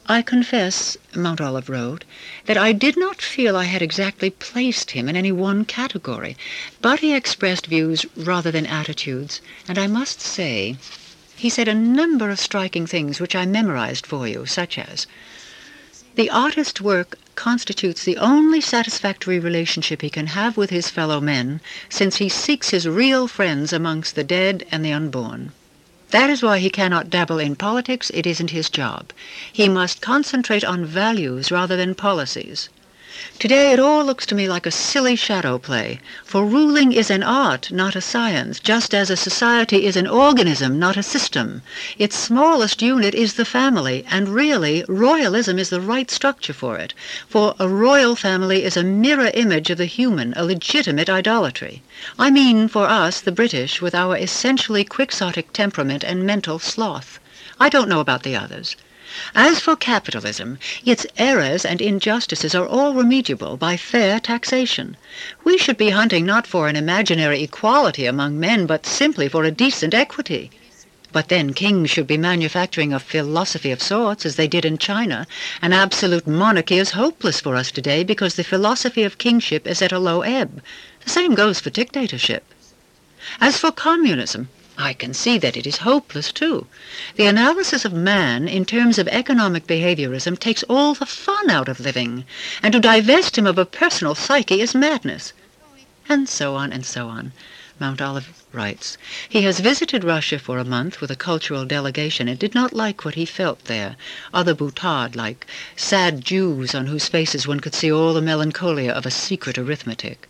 I 0.09 0.21
confess, 0.21 0.97
Mountolive 1.15 1.69
wrote, 1.69 2.03
that 2.45 2.57
I 2.57 2.73
did 2.73 2.97
not 2.97 3.21
feel 3.21 3.55
I 3.55 3.63
had 3.63 3.81
exactly 3.81 4.29
placed 4.29 4.91
him 4.91 5.07
in 5.07 5.15
any 5.15 5.31
one 5.31 5.63
category, 5.63 6.35
but 6.81 6.99
he 6.99 7.13
expressed 7.13 7.67
views 7.67 8.05
rather 8.17 8.51
than 8.51 8.65
attitudes, 8.65 9.39
and 9.65 9.77
I 9.79 9.87
must 9.87 10.19
say 10.19 10.75
he 11.37 11.49
said 11.49 11.69
a 11.69 11.73
number 11.73 12.29
of 12.29 12.41
striking 12.41 12.85
things 12.85 13.21
which 13.21 13.33
I 13.33 13.45
memorized 13.45 14.05
for 14.05 14.27
you, 14.27 14.45
such 14.45 14.77
as 14.77 15.07
The 16.15 16.29
artist's 16.29 16.81
work 16.81 17.17
constitutes 17.35 18.03
the 18.03 18.17
only 18.17 18.59
satisfactory 18.59 19.39
relationship 19.39 20.01
he 20.01 20.09
can 20.09 20.27
have 20.27 20.57
with 20.57 20.69
his 20.69 20.89
fellow 20.89 21.21
men, 21.21 21.61
since 21.87 22.17
he 22.17 22.27
seeks 22.27 22.71
his 22.71 22.85
real 22.89 23.29
friends 23.29 23.71
amongst 23.71 24.15
the 24.15 24.25
dead 24.25 24.65
and 24.69 24.83
the 24.83 24.91
unborn. 24.91 25.53
That 26.13 26.29
is 26.29 26.43
why 26.43 26.59
he 26.59 26.69
cannot 26.69 27.09
dabble 27.09 27.39
in 27.39 27.55
politics. 27.55 28.11
It 28.13 28.27
isn't 28.27 28.51
his 28.51 28.69
job. 28.69 29.11
He 29.51 29.67
must 29.67 29.99
concentrate 29.99 30.63
on 30.63 30.85
values 30.85 31.51
rather 31.51 31.75
than 31.75 31.95
policies. 31.95 32.69
Today 33.37 33.71
it 33.71 33.79
all 33.79 34.03
looks 34.03 34.25
to 34.25 34.33
me 34.33 34.49
like 34.49 34.65
a 34.65 34.71
silly 34.71 35.15
shadow 35.15 35.59
play, 35.59 35.99
for 36.25 36.43
ruling 36.43 36.91
is 36.91 37.11
an 37.11 37.21
art, 37.21 37.71
not 37.71 37.95
a 37.95 38.01
science, 38.01 38.59
just 38.59 38.91
as 38.91 39.11
a 39.11 39.15
society 39.15 39.85
is 39.85 39.95
an 39.95 40.07
organism, 40.07 40.79
not 40.79 40.97
a 40.97 41.03
system. 41.03 41.61
Its 41.99 42.17
smallest 42.17 42.81
unit 42.81 43.13
is 43.13 43.35
the 43.35 43.45
family, 43.45 44.03
and 44.09 44.29
really 44.29 44.83
royalism 44.87 45.59
is 45.59 45.69
the 45.69 45.79
right 45.79 46.09
structure 46.09 46.53
for 46.53 46.77
it, 46.79 46.95
for 47.29 47.53
a 47.59 47.67
royal 47.67 48.15
family 48.15 48.63
is 48.63 48.75
a 48.75 48.81
mirror 48.81 49.29
image 49.35 49.69
of 49.69 49.77
the 49.77 49.85
human, 49.85 50.33
a 50.35 50.43
legitimate 50.43 51.07
idolatry. 51.07 51.83
I 52.17 52.31
mean 52.31 52.67
for 52.67 52.87
us, 52.87 53.21
the 53.21 53.31
British, 53.31 53.79
with 53.79 53.93
our 53.93 54.17
essentially 54.17 54.83
quixotic 54.83 55.53
temperament 55.53 56.03
and 56.03 56.25
mental 56.25 56.57
sloth. 56.57 57.19
I 57.59 57.69
don't 57.69 57.89
know 57.89 57.99
about 57.99 58.23
the 58.23 58.35
others. 58.35 58.75
As 59.35 59.59
for 59.59 59.75
capitalism, 59.75 60.57
its 60.83 61.05
errors 61.17 61.65
and 61.65 61.81
injustices 61.81 62.55
are 62.55 62.65
all 62.65 62.93
remediable 62.93 63.57
by 63.57 63.77
fair 63.77 64.19
taxation. 64.19 64.97
We 65.43 65.57
should 65.57 65.77
be 65.77 65.91
hunting 65.91 66.25
not 66.25 66.47
for 66.47 66.67
an 66.67 66.75
imaginary 66.75 67.43
equality 67.43 68.05
among 68.07 68.39
men, 68.39 68.65
but 68.65 68.85
simply 68.87 69.29
for 69.29 69.43
a 69.43 69.51
decent 69.51 69.93
equity. 69.93 70.49
But 71.11 71.29
then 71.29 71.53
kings 71.53 71.91
should 71.91 72.07
be 72.07 72.17
manufacturing 72.17 72.91
a 72.91 72.99
philosophy 72.99 73.69
of 73.69 73.83
sorts, 73.83 74.25
as 74.25 74.35
they 74.35 74.47
did 74.47 74.65
in 74.65 74.79
China. 74.79 75.27
An 75.61 75.71
absolute 75.71 76.25
monarchy 76.25 76.79
is 76.79 76.97
hopeless 76.97 77.39
for 77.39 77.55
us 77.55 77.69
today 77.69 78.03
because 78.03 78.33
the 78.33 78.43
philosophy 78.43 79.03
of 79.03 79.19
kingship 79.19 79.67
is 79.67 79.83
at 79.83 79.91
a 79.91 79.99
low 79.99 80.23
ebb. 80.23 80.63
The 81.03 81.11
same 81.11 81.35
goes 81.35 81.59
for 81.59 81.69
dictatorship. 81.69 82.43
As 83.39 83.59
for 83.59 83.71
communism, 83.71 84.49
I 84.77 84.93
can 84.93 85.13
see 85.13 85.37
that 85.37 85.55
it 85.55 85.67
is 85.67 85.77
hopeless 85.77 86.31
too. 86.31 86.65
The 87.15 87.27
analysis 87.27 87.85
of 87.85 87.93
man 87.93 88.47
in 88.47 88.65
terms 88.65 88.97
of 88.97 89.07
economic 89.09 89.67
behaviorism 89.67 90.39
takes 90.39 90.63
all 90.63 90.95
the 90.95 91.05
fun 91.05 91.51
out 91.51 91.69
of 91.69 91.79
living, 91.79 92.25
and 92.63 92.73
to 92.73 92.79
divest 92.79 93.37
him 93.37 93.45
of 93.45 93.59
a 93.59 93.65
personal 93.65 94.15
psyche 94.15 94.61
is 94.61 94.73
madness. 94.73 95.31
And 96.09 96.27
so 96.27 96.55
on 96.55 96.73
and 96.73 96.85
so 96.85 97.07
on. 97.07 97.33
Mountolive 97.79 98.29
writes, 98.51 98.97
he 99.29 99.41
has 99.41 99.59
visited 99.59 100.03
Russia 100.03 100.39
for 100.39 100.57
a 100.57 100.63
month 100.63 101.01
with 101.01 101.11
a 101.11 101.15
cultural 101.15 101.65
delegation 101.65 102.27
and 102.27 102.39
did 102.39 102.55
not 102.55 102.73
like 102.73 103.05
what 103.05 103.15
he 103.15 103.25
felt 103.25 103.65
there. 103.65 103.95
Other 104.33 104.55
boutade 104.55 105.15
like 105.15 105.45
sad 105.75 106.25
Jews 106.25 106.73
on 106.73 106.87
whose 106.87 107.07
faces 107.07 107.47
one 107.47 107.59
could 107.59 107.75
see 107.75 107.91
all 107.91 108.13
the 108.13 108.21
melancholia 108.21 108.91
of 108.91 109.05
a 109.05 109.11
secret 109.11 109.57
arithmetic. 109.57 110.27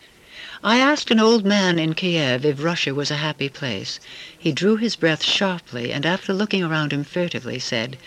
I 0.65 0.77
asked 0.77 1.11
an 1.11 1.19
old 1.19 1.43
man 1.43 1.77
in 1.77 1.93
Kiev 1.93 2.45
if 2.45 2.63
Russia 2.63 2.95
was 2.95 3.11
a 3.11 3.17
happy 3.17 3.49
place. 3.49 3.99
He 4.39 4.53
drew 4.53 4.77
his 4.77 4.95
breath 4.95 5.21
sharply 5.21 5.91
and 5.91 6.05
after 6.05 6.31
looking 6.33 6.63
around 6.63 6.93
him 6.93 7.03
furtively 7.03 7.59
said, 7.59 7.97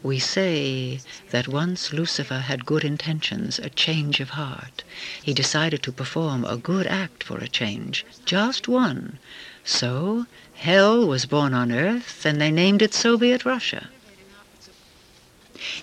we 0.00 0.20
say 0.20 1.00
that 1.30 1.48
once 1.48 1.92
Lucifer 1.92 2.38
had 2.38 2.64
good 2.64 2.84
intentions, 2.84 3.58
a 3.58 3.70
change 3.70 4.20
of 4.20 4.30
heart. 4.30 4.84
He 5.20 5.34
decided 5.34 5.82
to 5.82 5.90
perform 5.90 6.44
a 6.44 6.56
good 6.56 6.86
act 6.86 7.24
for 7.24 7.38
a 7.38 7.48
change, 7.48 8.06
just 8.24 8.68
one. 8.68 9.18
So 9.64 10.26
hell 10.54 11.04
was 11.08 11.26
born 11.26 11.54
on 11.54 11.72
earth, 11.72 12.24
and 12.24 12.40
they 12.40 12.52
named 12.52 12.82
it 12.82 12.94
Soviet 12.94 13.44
Russia. 13.44 13.88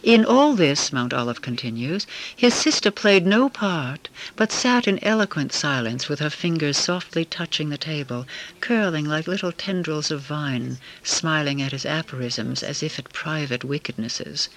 In 0.03 0.23
all 0.23 0.53
this, 0.53 0.93
Mountolive 0.93 1.41
continues, 1.41 2.05
his 2.35 2.53
sister 2.53 2.91
played 2.91 3.25
no 3.25 3.50
part, 3.50 4.09
but 4.35 4.51
sat 4.51 4.88
in 4.88 5.03
eloquent 5.03 5.51
silence 5.53 6.07
with 6.07 6.19
her 6.19 6.29
fingers 6.29 6.77
softly 6.77 7.25
touching 7.25 7.69
the 7.69 7.79
table, 7.79 8.27
curling 8.59 9.05
like 9.05 9.25
little 9.27 9.51
tendrils 9.51 10.11
of 10.11 10.21
vine, 10.21 10.77
smiling 11.01 11.63
at 11.63 11.71
his 11.71 11.83
aphorisms 11.83 12.61
as 12.61 12.83
if 12.83 13.00
at 13.00 13.11
private 13.11 13.63
wickednesses. 13.63 14.50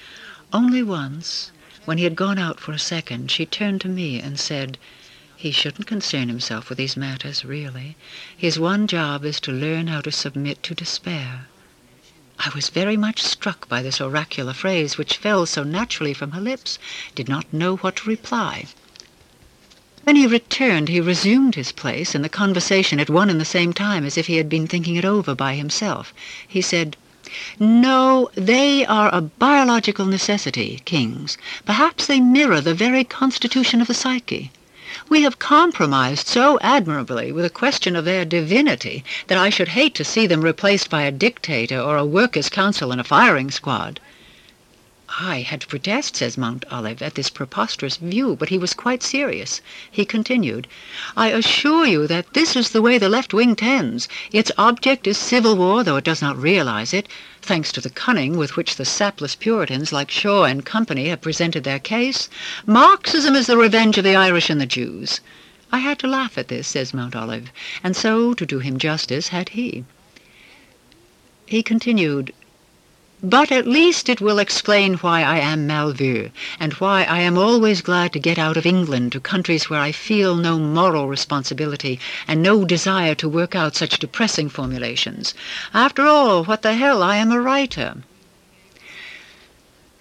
Only 0.52 0.82
once, 0.82 1.52
when 1.86 1.96
he 1.96 2.04
had 2.04 2.16
gone 2.16 2.38
out 2.38 2.60
for 2.60 2.72
a 2.72 2.78
second, 2.78 3.30
she 3.30 3.46
turned 3.46 3.80
to 3.80 3.88
me 3.88 4.20
and 4.20 4.38
said, 4.38 4.76
he 5.34 5.52
shouldn't 5.52 5.86
concern 5.86 6.28
himself 6.28 6.68
with 6.68 6.76
these 6.76 6.98
matters, 6.98 7.46
really. 7.46 7.96
His 8.36 8.58
one 8.58 8.86
job 8.86 9.24
is 9.24 9.40
to 9.40 9.52
learn 9.52 9.86
how 9.86 10.02
to 10.02 10.12
submit 10.12 10.62
to 10.64 10.74
despair. 10.74 11.46
I 12.40 12.50
was 12.52 12.68
very 12.68 12.96
much 12.96 13.22
struck 13.22 13.68
by 13.68 13.80
this 13.80 14.00
oracular 14.00 14.54
phrase, 14.54 14.98
which 14.98 15.18
fell 15.18 15.46
so 15.46 15.62
naturally 15.62 16.12
from 16.12 16.32
her 16.32 16.40
lips, 16.40 16.80
did 17.14 17.28
not 17.28 17.46
know 17.52 17.76
what 17.76 17.94
to 17.96 18.08
reply. 18.08 18.66
When 20.02 20.16
he 20.16 20.26
returned, 20.26 20.88
he 20.88 21.00
resumed 21.00 21.54
his 21.54 21.70
place, 21.70 22.12
and 22.12 22.24
the 22.24 22.28
conversation 22.28 22.98
at 22.98 23.08
one 23.08 23.30
and 23.30 23.40
the 23.40 23.44
same 23.44 23.72
time, 23.72 24.04
as 24.04 24.18
if 24.18 24.26
he 24.26 24.38
had 24.38 24.48
been 24.48 24.66
thinking 24.66 24.96
it 24.96 25.04
over 25.04 25.36
by 25.36 25.54
himself. 25.54 26.12
He 26.46 26.60
said, 26.60 26.96
no, 27.60 28.30
they 28.34 28.84
are 28.84 29.14
a 29.14 29.20
biological 29.22 30.04
necessity, 30.06 30.82
kings. 30.84 31.38
Perhaps 31.64 32.06
they 32.06 32.20
mirror 32.20 32.60
the 32.60 32.74
very 32.74 33.04
constitution 33.04 33.80
of 33.80 33.86
the 33.86 33.94
psyche. 33.94 34.50
We 35.08 35.22
have 35.22 35.40
compromised 35.40 36.28
so 36.28 36.56
admirably 36.60 37.32
with 37.32 37.42
the 37.42 37.50
question 37.50 37.96
of 37.96 38.04
their 38.04 38.24
divinity 38.24 39.02
that 39.26 39.36
I 39.36 39.50
should 39.50 39.70
hate 39.70 39.96
to 39.96 40.04
see 40.04 40.28
them 40.28 40.42
replaced 40.42 40.88
by 40.88 41.02
a 41.02 41.10
dictator 41.10 41.80
or 41.80 41.96
a 41.96 42.04
workers' 42.04 42.48
council 42.48 42.92
and 42.92 43.00
a 43.00 43.04
firing 43.04 43.50
squad. 43.50 43.98
I 45.20 45.42
had 45.42 45.60
to 45.60 45.68
protest, 45.68 46.16
says 46.16 46.36
Mountolive, 46.36 47.00
at 47.00 47.14
this 47.14 47.30
preposterous 47.30 47.98
view, 47.98 48.34
but 48.34 48.48
he 48.48 48.58
was 48.58 48.74
quite 48.74 49.00
serious. 49.00 49.60
He 49.88 50.04
continued, 50.04 50.66
I 51.16 51.28
assure 51.28 51.86
you 51.86 52.08
that 52.08 52.34
this 52.34 52.56
is 52.56 52.70
the 52.70 52.82
way 52.82 52.98
the 52.98 53.08
left 53.08 53.32
wing 53.32 53.54
tends. 53.54 54.08
Its 54.32 54.50
object 54.58 55.06
is 55.06 55.16
civil 55.16 55.54
war, 55.54 55.84
though 55.84 55.98
it 55.98 56.02
does 56.04 56.20
not 56.20 56.36
realize 56.36 56.92
it, 56.92 57.08
thanks 57.40 57.70
to 57.72 57.80
the 57.80 57.90
cunning 57.90 58.36
with 58.36 58.56
which 58.56 58.74
the 58.74 58.84
sapless 58.84 59.36
Puritans 59.36 59.92
like 59.92 60.10
Shaw 60.10 60.42
and 60.42 60.66
Company 60.66 61.10
have 61.10 61.20
presented 61.20 61.62
their 61.62 61.78
case. 61.78 62.28
Marxism 62.66 63.36
is 63.36 63.46
the 63.46 63.56
revenge 63.56 63.96
of 63.96 64.02
the 64.02 64.16
Irish 64.16 64.50
and 64.50 64.60
the 64.60 64.66
Jews. 64.66 65.20
I 65.70 65.78
had 65.78 66.00
to 66.00 66.08
laugh 66.08 66.36
at 66.36 66.48
this, 66.48 66.66
says 66.66 66.92
Mountolive, 66.92 67.52
and 67.84 67.94
so, 67.94 68.34
to 68.34 68.44
do 68.44 68.58
him 68.58 68.78
justice, 68.78 69.28
had 69.28 69.50
he. 69.50 69.84
He 71.46 71.62
continued, 71.62 72.32
but 73.26 73.50
at 73.50 73.66
least 73.66 74.10
it 74.10 74.20
will 74.20 74.38
explain 74.38 74.96
why 74.96 75.22
I 75.22 75.38
am 75.38 75.66
mal 75.66 75.92
vu, 75.92 76.30
and 76.60 76.74
why 76.74 77.04
I 77.04 77.20
am 77.20 77.38
always 77.38 77.80
glad 77.80 78.12
to 78.12 78.18
get 78.18 78.38
out 78.38 78.58
of 78.58 78.66
England 78.66 79.12
to 79.12 79.18
countries 79.20 79.70
where 79.70 79.80
I 79.80 79.92
feel 79.92 80.36
no 80.36 80.58
moral 80.58 81.08
responsibility 81.08 81.98
and 82.28 82.42
no 82.42 82.66
desire 82.66 83.14
to 83.14 83.26
work 83.26 83.54
out 83.54 83.76
such 83.76 83.98
depressing 83.98 84.50
formulations. 84.50 85.32
After 85.72 86.06
all, 86.06 86.44
what 86.44 86.60
the 86.60 86.74
hell, 86.74 87.02
I 87.02 87.16
am 87.16 87.32
a 87.32 87.40
writer. 87.40 88.02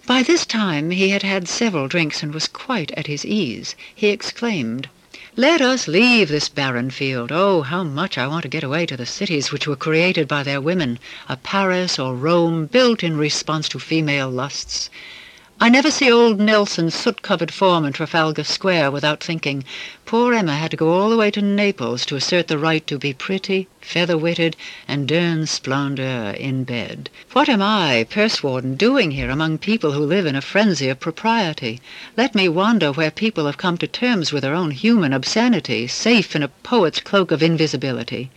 By 0.06 0.22
this 0.22 0.46
time 0.46 0.92
he 0.92 1.12
had 1.12 1.24
had 1.24 1.48
several 1.48 1.88
drinks 1.88 2.24
and 2.24 2.34
was 2.34 2.50
quite 2.50 2.92
at 2.92 3.08
his 3.08 3.26
ease. 3.26 3.74
He 3.96 4.08
exclaimed, 4.08 4.90
let 5.36 5.62
us 5.62 5.88
leave 5.88 6.30
this 6.30 6.48
barren 6.48 6.92
field. 6.92 7.32
Oh, 7.32 7.64
how 7.64 7.84
much 7.84 8.20
I 8.20 8.28
want 8.28 8.44
to 8.44 8.50
get 8.50 8.64
away 8.64 8.86
to 8.86 8.96
the 8.96 9.08
cities 9.08 9.52
which 9.52 9.68
were 9.68 9.76
created 9.76 10.28
by 10.28 10.44
their 10.44 10.62
women, 10.62 11.00
a 11.28 11.38
Paris 11.38 11.98
or 11.98 12.14
Rome 12.14 12.68
built 12.68 13.04
in 13.04 13.18
response 13.18 13.68
to 13.70 13.80
female 13.80 14.30
lusts. 14.30 14.92
I 15.60 15.70
never 15.70 15.90
see 15.90 16.12
old 16.12 16.40
Nelson's 16.40 16.94
soot-covered 16.94 17.52
form 17.52 17.84
in 17.84 17.94
Trafalgar 17.94 18.44
Square 18.44 18.92
without 18.92 19.24
thinking, 19.24 19.64
poor 20.06 20.36
Emma 20.36 20.56
had 20.56 20.70
to 20.70 20.78
go 20.78 20.92
all 20.92 21.10
the 21.10 21.18
way 21.18 21.32
to 21.32 21.42
Naples 21.42 22.06
to 22.06 22.16
assert 22.16 22.48
the 22.48 22.60
right 22.60 22.86
to 22.86 23.00
be 23.00 23.14
pretty, 23.14 23.68
feather-witted, 23.84 24.56
and 24.88 25.08
d'un 25.08 25.46
splendeur 25.46 26.32
in 26.32 26.64
bed. 26.64 27.10
What 27.34 27.50
am 27.50 27.62
I, 27.62 28.06
Pursewarden, 28.10 28.76
doing 28.76 29.12
here 29.12 29.30
among 29.30 29.58
people 29.58 29.92
who 29.92 30.06
live 30.06 30.26
in 30.26 30.36
a 30.36 30.42
frenzy 30.42 30.90
of 30.90 31.00
propriety? 31.00 31.82
Let 32.16 32.34
me 32.36 32.48
wonder 32.48 32.92
where 32.92 33.12
people 33.12 33.46
have 33.46 33.58
come 33.58 33.78
to 33.78 33.88
terms 33.88 34.32
with 34.32 34.44
their 34.44 34.56
own 34.56 34.72
human 34.72 35.14
obscenity, 35.14 35.88
safe 35.88 36.36
in 36.36 36.44
a 36.44 36.48
poet's 36.48 37.00
cloak 37.00 37.32
of 37.32 37.44
invisibility. 37.44 38.32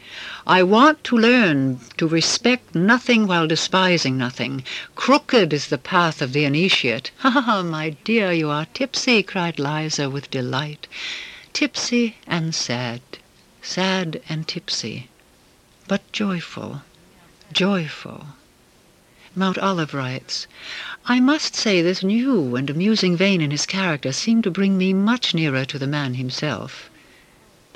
I 0.46 0.62
want 0.62 1.02
to 1.04 1.18
learn 1.18 1.80
to 1.96 2.06
respect 2.06 2.74
nothing 2.74 3.26
while 3.26 3.46
despising 3.46 4.16
nothing. 4.16 4.64
Crooked 4.94 5.52
is 5.52 5.66
the 5.66 5.78
path 5.78 6.22
of 6.22 6.32
the 6.32 6.44
initiate. 6.44 7.10
Ah, 7.24 7.62
my 7.64 7.90
dear, 8.04 8.32
you 8.32 8.50
are 8.50 8.66
tipsy, 8.74 9.22
cried 9.22 9.58
Liza 9.58 10.08
with 10.08 10.30
delight. 10.30 10.86
Tipsy 11.52 12.16
and 12.26 12.54
sad, 12.54 13.00
sad 13.62 14.20
and 14.28 14.46
tipsy, 14.46 15.08
but 15.88 16.10
joyful, 16.10 16.82
joyful. 17.52 18.26
Mountolive 19.36 19.94
writes, 19.94 20.48
I 21.04 21.20
must 21.20 21.54
say 21.54 21.80
this 21.80 22.02
new 22.02 22.56
and 22.56 22.68
amusing 22.68 23.16
vein 23.16 23.40
in 23.40 23.52
his 23.52 23.66
character 23.66 24.10
seemed 24.10 24.42
to 24.44 24.50
bring 24.50 24.76
me 24.76 24.92
much 24.92 25.32
nearer 25.32 25.64
to 25.66 25.78
the 25.78 25.86
man 25.86 26.14
himself. 26.14 26.90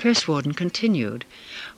Pursewarden 0.01 0.55
continued, 0.55 1.25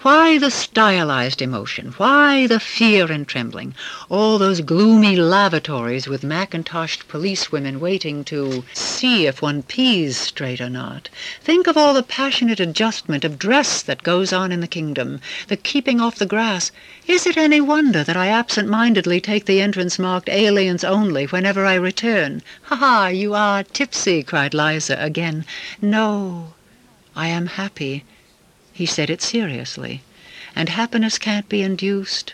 Why 0.02 0.38
the 0.38 0.50
stylized 0.50 1.42
emotion? 1.42 1.94
Why 1.98 2.48
the 2.48 2.62
fear 2.62 3.12
and 3.12 3.28
trembling? 3.28 3.76
All 4.08 4.38
those 4.38 4.62
gloomy 4.62 5.18
lavatories 5.18 6.08
with 6.08 6.24
mackintoshed 6.24 7.10
policewomen 7.10 7.82
waiting 7.82 8.24
to 8.24 8.64
see 8.72 9.28
if 9.28 9.42
one 9.42 9.62
pees 9.62 10.16
straight 10.16 10.62
or 10.62 10.70
not. 10.70 11.10
Think 11.42 11.68
of 11.68 11.76
all 11.76 11.94
the 11.94 12.02
passionate 12.02 12.62
adjustment 12.62 13.26
of 13.26 13.38
dress 13.38 13.82
that 13.82 14.04
goes 14.04 14.32
on 14.32 14.54
in 14.54 14.62
the 14.62 14.68
kingdom, 14.68 15.20
the 15.50 15.58
keeping 15.58 16.00
off 16.00 16.16
the 16.16 16.26
grass. 16.26 16.72
Is 17.06 17.28
it 17.28 17.36
any 17.36 17.60
wonder 17.60 18.06
that 18.06 18.16
I 18.16 18.28
absent-mindedly 18.28 19.20
take 19.20 19.48
the 19.48 19.60
entrance 19.60 20.00
marked 20.00 20.30
aliens 20.30 20.86
only 20.86 21.26
whenever 21.26 21.66
I 21.66 21.74
return? 21.74 22.42
Ha 22.64 22.78
ha, 22.78 23.08
you 23.08 23.34
are 23.34 23.64
tipsy, 23.64 24.24
cried 24.24 24.54
Liza 24.54 24.96
again. 24.98 25.44
No, 25.82 26.54
I 27.18 27.28
am 27.28 27.48
happy. 27.48 28.06
He 28.76 28.88
said 28.88 29.12
it 29.12 29.22
seriously. 29.22 30.02
And 30.56 30.68
happiness 30.68 31.20
can't 31.20 31.48
be 31.48 31.62
induced. 31.62 32.34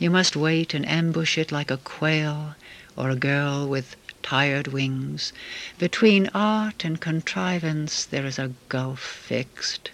You 0.00 0.10
must 0.10 0.34
wait 0.34 0.74
and 0.74 0.84
ambush 0.84 1.38
it 1.38 1.52
like 1.52 1.70
a 1.70 1.76
quail 1.76 2.56
or 2.96 3.08
a 3.08 3.14
girl 3.14 3.68
with 3.68 3.94
tired 4.20 4.66
wings. 4.66 5.32
Between 5.78 6.28
art 6.34 6.84
and 6.84 7.00
contrivance 7.00 8.04
there 8.04 8.26
is 8.26 8.36
a 8.36 8.50
gulf 8.68 8.98
fixed. 8.98 9.92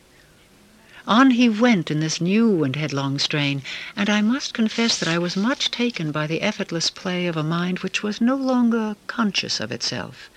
On 1.07 1.33
he 1.33 1.51
went 1.51 1.91
in 1.91 2.01
this 2.01 2.23
new 2.23 2.65
and 2.65 2.75
headlong 2.75 3.19
strain, 3.19 3.61
and 3.95 4.09
I 4.09 4.23
must 4.23 4.55
confess 4.55 4.97
that 4.99 5.11
I 5.11 5.19
was 5.19 5.37
much 5.37 5.71
taken 5.71 6.11
by 6.11 6.27
the 6.27 6.41
effortless 6.41 6.89
play 6.89 7.27
of 7.27 7.37
a 7.37 7.43
mind 7.43 7.81
which 7.81 8.03
was 8.03 8.19
no 8.19 8.37
longer 8.37 8.97
conscious 9.09 9.61
of 9.61 9.71
itself. 9.71 10.31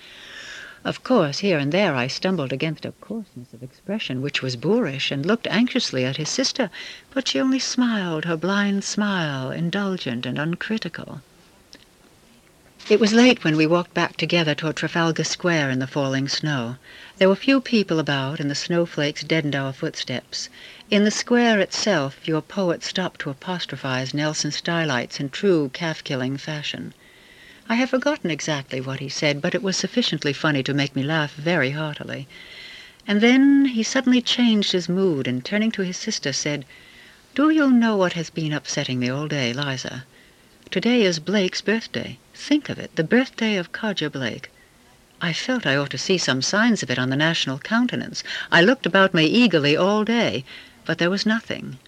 Of 0.84 1.02
course, 1.02 1.38
here 1.38 1.56
and 1.58 1.72
there 1.72 1.94
I 1.94 2.06
stumbled 2.06 2.52
against 2.52 2.84
a 2.84 2.92
coarseness 3.00 3.54
of 3.54 3.62
expression 3.62 4.20
which 4.20 4.42
was 4.42 4.56
boorish, 4.56 5.10
and 5.10 5.24
looked 5.24 5.46
anxiously 5.46 6.04
at 6.04 6.18
his 6.18 6.28
sister, 6.28 6.68
but 7.14 7.26
she 7.26 7.40
only 7.40 7.58
smiled 7.58 8.26
her 8.26 8.36
blind 8.36 8.84
smile, 8.84 9.50
indulgent 9.50 10.26
and 10.26 10.38
uncritical. 10.38 11.22
It 12.90 13.00
was 13.00 13.14
late 13.14 13.42
when 13.42 13.56
we 13.56 13.66
walked 13.66 13.94
back 13.94 14.18
together 14.18 14.54
toward 14.54 14.76
Trafalgar 14.76 15.24
Square 15.24 15.70
in 15.70 15.78
the 15.78 15.86
falling 15.86 16.28
snow. 16.28 16.76
There 17.16 17.30
were 17.30 17.36
few 17.36 17.62
people 17.62 17.98
about, 17.98 18.38
and 18.38 18.50
the 18.50 18.54
snowflakes 18.54 19.24
deadened 19.24 19.56
our 19.56 19.72
footsteps. 19.72 20.50
In 20.90 21.04
the 21.04 21.10
square 21.10 21.58
itself, 21.58 22.28
your 22.28 22.42
poet 22.42 22.84
stopped 22.84 23.22
to 23.22 23.30
apostrophize 23.30 24.12
Nelson's 24.12 24.56
stylites 24.56 25.18
in 25.20 25.30
true 25.30 25.70
calf-killing 25.72 26.36
fashion. 26.36 26.92
I 27.68 27.74
have 27.74 27.90
forgotten 27.90 28.30
exactly 28.30 28.80
what 28.80 29.00
he 29.00 29.08
said, 29.08 29.42
but 29.42 29.52
it 29.52 29.62
was 29.62 29.76
sufficiently 29.76 30.32
funny 30.32 30.62
to 30.62 30.72
make 30.72 30.94
me 30.94 31.02
laugh 31.02 31.34
very 31.34 31.72
heartily. 31.72 32.28
And 33.08 33.20
then 33.20 33.64
he 33.64 33.82
suddenly 33.82 34.22
changed 34.22 34.70
his 34.70 34.88
mood, 34.88 35.26
and 35.26 35.44
turning 35.44 35.72
to 35.72 35.82
his 35.82 35.96
sister, 35.96 36.32
said, 36.32 36.64
Do 37.34 37.50
you 37.50 37.72
know 37.72 37.96
what 37.96 38.12
has 38.12 38.30
been 38.30 38.52
upsetting 38.52 39.00
me 39.00 39.08
all 39.08 39.26
day, 39.26 39.52
Liza? 39.52 40.04
Today 40.70 41.02
is 41.02 41.18
Blake's 41.18 41.60
birthday. 41.60 42.18
Think 42.34 42.68
of 42.68 42.78
it, 42.78 42.94
the 42.94 43.02
birthday 43.02 43.56
of 43.56 43.72
Carja 43.72 44.10
Blake. 44.10 44.50
I 45.20 45.32
felt 45.32 45.66
I 45.66 45.74
ought 45.74 45.90
to 45.90 45.98
see 45.98 46.18
some 46.18 46.42
signs 46.42 46.84
of 46.84 46.90
it 46.90 47.00
on 47.00 47.10
the 47.10 47.16
national 47.16 47.58
countenance. 47.58 48.22
I 48.52 48.62
looked 48.62 48.86
about 48.86 49.12
me 49.12 49.26
eagerly 49.26 49.76
all 49.76 50.04
day, 50.04 50.44
but 50.84 50.98
there 50.98 51.10
was 51.10 51.26
nothing. 51.26 51.78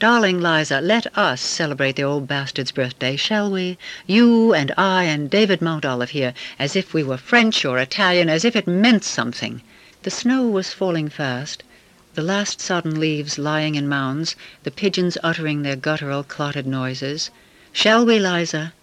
Darling 0.00 0.40
Liza, 0.40 0.80
let 0.80 1.08
us 1.18 1.40
celebrate 1.40 1.96
the 1.96 2.04
old 2.04 2.28
bastard's 2.28 2.70
birthday, 2.70 3.16
shall 3.16 3.50
we? 3.50 3.76
You 4.06 4.54
and 4.54 4.72
I 4.78 5.02
and 5.02 5.28
David 5.28 5.60
Mountolive 5.60 6.10
here, 6.10 6.34
as 6.56 6.76
if 6.76 6.94
we 6.94 7.02
were 7.02 7.16
French 7.16 7.64
or 7.64 7.80
Italian, 7.80 8.28
as 8.28 8.44
if 8.44 8.54
it 8.54 8.68
meant 8.68 9.02
something. 9.02 9.60
The 10.04 10.12
snow 10.12 10.46
was 10.46 10.72
falling 10.72 11.08
fast, 11.08 11.64
the 12.14 12.22
last 12.22 12.60
sodden 12.60 13.00
leaves 13.00 13.38
lying 13.40 13.74
in 13.74 13.88
mounds, 13.88 14.36
the 14.62 14.70
pigeons 14.70 15.18
uttering 15.24 15.62
their 15.62 15.74
guttural 15.74 16.22
clotted 16.22 16.64
noises. 16.64 17.30
Shall 17.72 18.06
we, 18.06 18.20
Liza? 18.20 18.74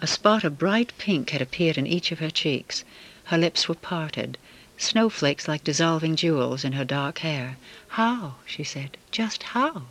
A 0.00 0.06
spot 0.06 0.44
of 0.44 0.56
bright 0.56 0.94
pink 0.96 1.28
had 1.28 1.42
appeared 1.42 1.76
in 1.76 1.86
each 1.86 2.10
of 2.10 2.20
her 2.20 2.30
cheeks. 2.30 2.84
Her 3.24 3.36
lips 3.36 3.68
were 3.68 3.74
parted, 3.74 4.38
snowflakes 4.78 5.46
like 5.46 5.62
dissolving 5.62 6.16
jewels 6.16 6.64
in 6.64 6.72
her 6.72 6.86
dark 6.86 7.18
hair. 7.18 7.58
How? 7.88 8.36
she 8.46 8.64
said. 8.64 8.96
Just 9.10 9.42
how? 9.42 9.82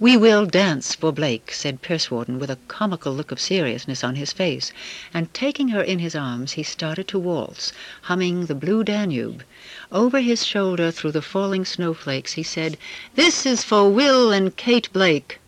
We 0.00 0.16
will 0.16 0.44
dance 0.46 0.94
for 0.94 1.12
Blake, 1.12 1.52
said 1.52 1.80
Pursewarden 1.82 2.40
with 2.40 2.50
a 2.50 2.58
comical 2.66 3.14
look 3.14 3.30
of 3.30 3.38
seriousness 3.40 4.02
on 4.02 4.16
his 4.16 4.32
face, 4.32 4.72
and 5.12 5.32
taking 5.32 5.68
her 5.68 5.82
in 5.82 6.00
his 6.00 6.16
arms 6.16 6.52
he 6.52 6.62
started 6.64 7.06
to 7.08 7.18
waltz, 7.18 7.72
humming 8.02 8.46
the 8.46 8.56
Blue 8.56 8.82
Danube. 8.82 9.44
Over 9.92 10.20
his 10.20 10.44
shoulder 10.44 10.90
through 10.90 11.12
the 11.12 11.22
falling 11.22 11.64
snowflakes 11.64 12.32
he 12.32 12.42
said, 12.42 12.76
This 13.14 13.46
is 13.46 13.62
for 13.62 13.88
Will 13.90 14.32
and 14.32 14.56
Kate 14.56 14.92
Blake. 14.92 15.38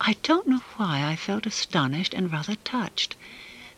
I 0.00 0.14
don't 0.22 0.46
know 0.46 0.62
why 0.76 1.04
I 1.04 1.16
felt 1.16 1.46
astonished 1.46 2.14
and 2.14 2.30
rather 2.32 2.56
touched. 2.56 3.16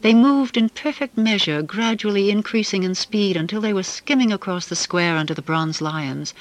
They 0.03 0.13
moved 0.13 0.57
in 0.59 0.69
perfect 0.69 1.17
measure, 1.17 1.63
gradually 1.63 2.29
increasing 2.31 2.83
in 2.83 2.95
speed 2.95 3.37
until 3.37 3.63
they 3.63 3.73
were 3.73 3.83
skimming 3.83 4.33
across 4.33 4.67
the 4.67 4.77
square 4.77 5.17
under 5.17 5.33
the 5.33 5.43
bronze 5.43 5.81
lions, 5.81 6.35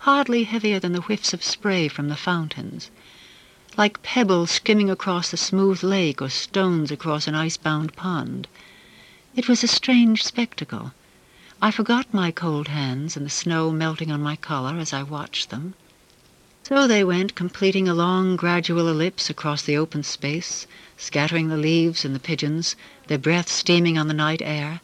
hardly 0.00 0.44
heavier 0.44 0.78
than 0.78 0.92
the 0.92 1.00
whiffs 1.02 1.32
of 1.32 1.42
spray 1.42 1.88
from 1.88 2.08
the 2.08 2.16
fountains, 2.16 2.90
like 3.76 4.02
pebbles 4.02 4.50
skimming 4.50 4.88
across 4.88 5.32
a 5.32 5.36
smooth 5.36 5.82
lake 5.82 6.22
or 6.22 6.30
stones 6.30 6.90
across 6.90 7.26
an 7.26 7.34
ice-bound 7.34 7.94
pond. 7.94 8.48
It 9.34 9.48
was 9.48 9.62
a 9.62 9.68
strange 9.68 10.24
spectacle. 10.24 10.92
I 11.60 11.70
forgot 11.70 12.12
my 12.12 12.30
cold 12.30 12.68
hands 12.68 13.16
and 13.16 13.26
the 13.26 13.30
snow 13.30 13.70
melting 13.70 14.10
on 14.10 14.22
my 14.22 14.36
collar 14.36 14.78
as 14.78 14.92
I 14.92 15.02
watched 15.02 15.50
them. 15.50 15.74
So 16.62 16.86
they 16.86 17.04
went, 17.04 17.34
completing 17.34 17.86
a 17.86 17.94
long, 17.94 18.34
gradual 18.34 18.88
ellipse 18.88 19.30
across 19.30 19.62
the 19.62 19.76
open 19.76 20.02
space, 20.02 20.66
scattering 20.96 21.48
the 21.48 21.56
leaves 21.56 22.04
and 22.04 22.14
the 22.14 22.18
pigeons, 22.18 22.76
their 23.06 23.18
breath 23.18 23.48
steaming 23.48 23.96
on 23.98 24.08
the 24.08 24.14
night 24.14 24.42
air, 24.42 24.80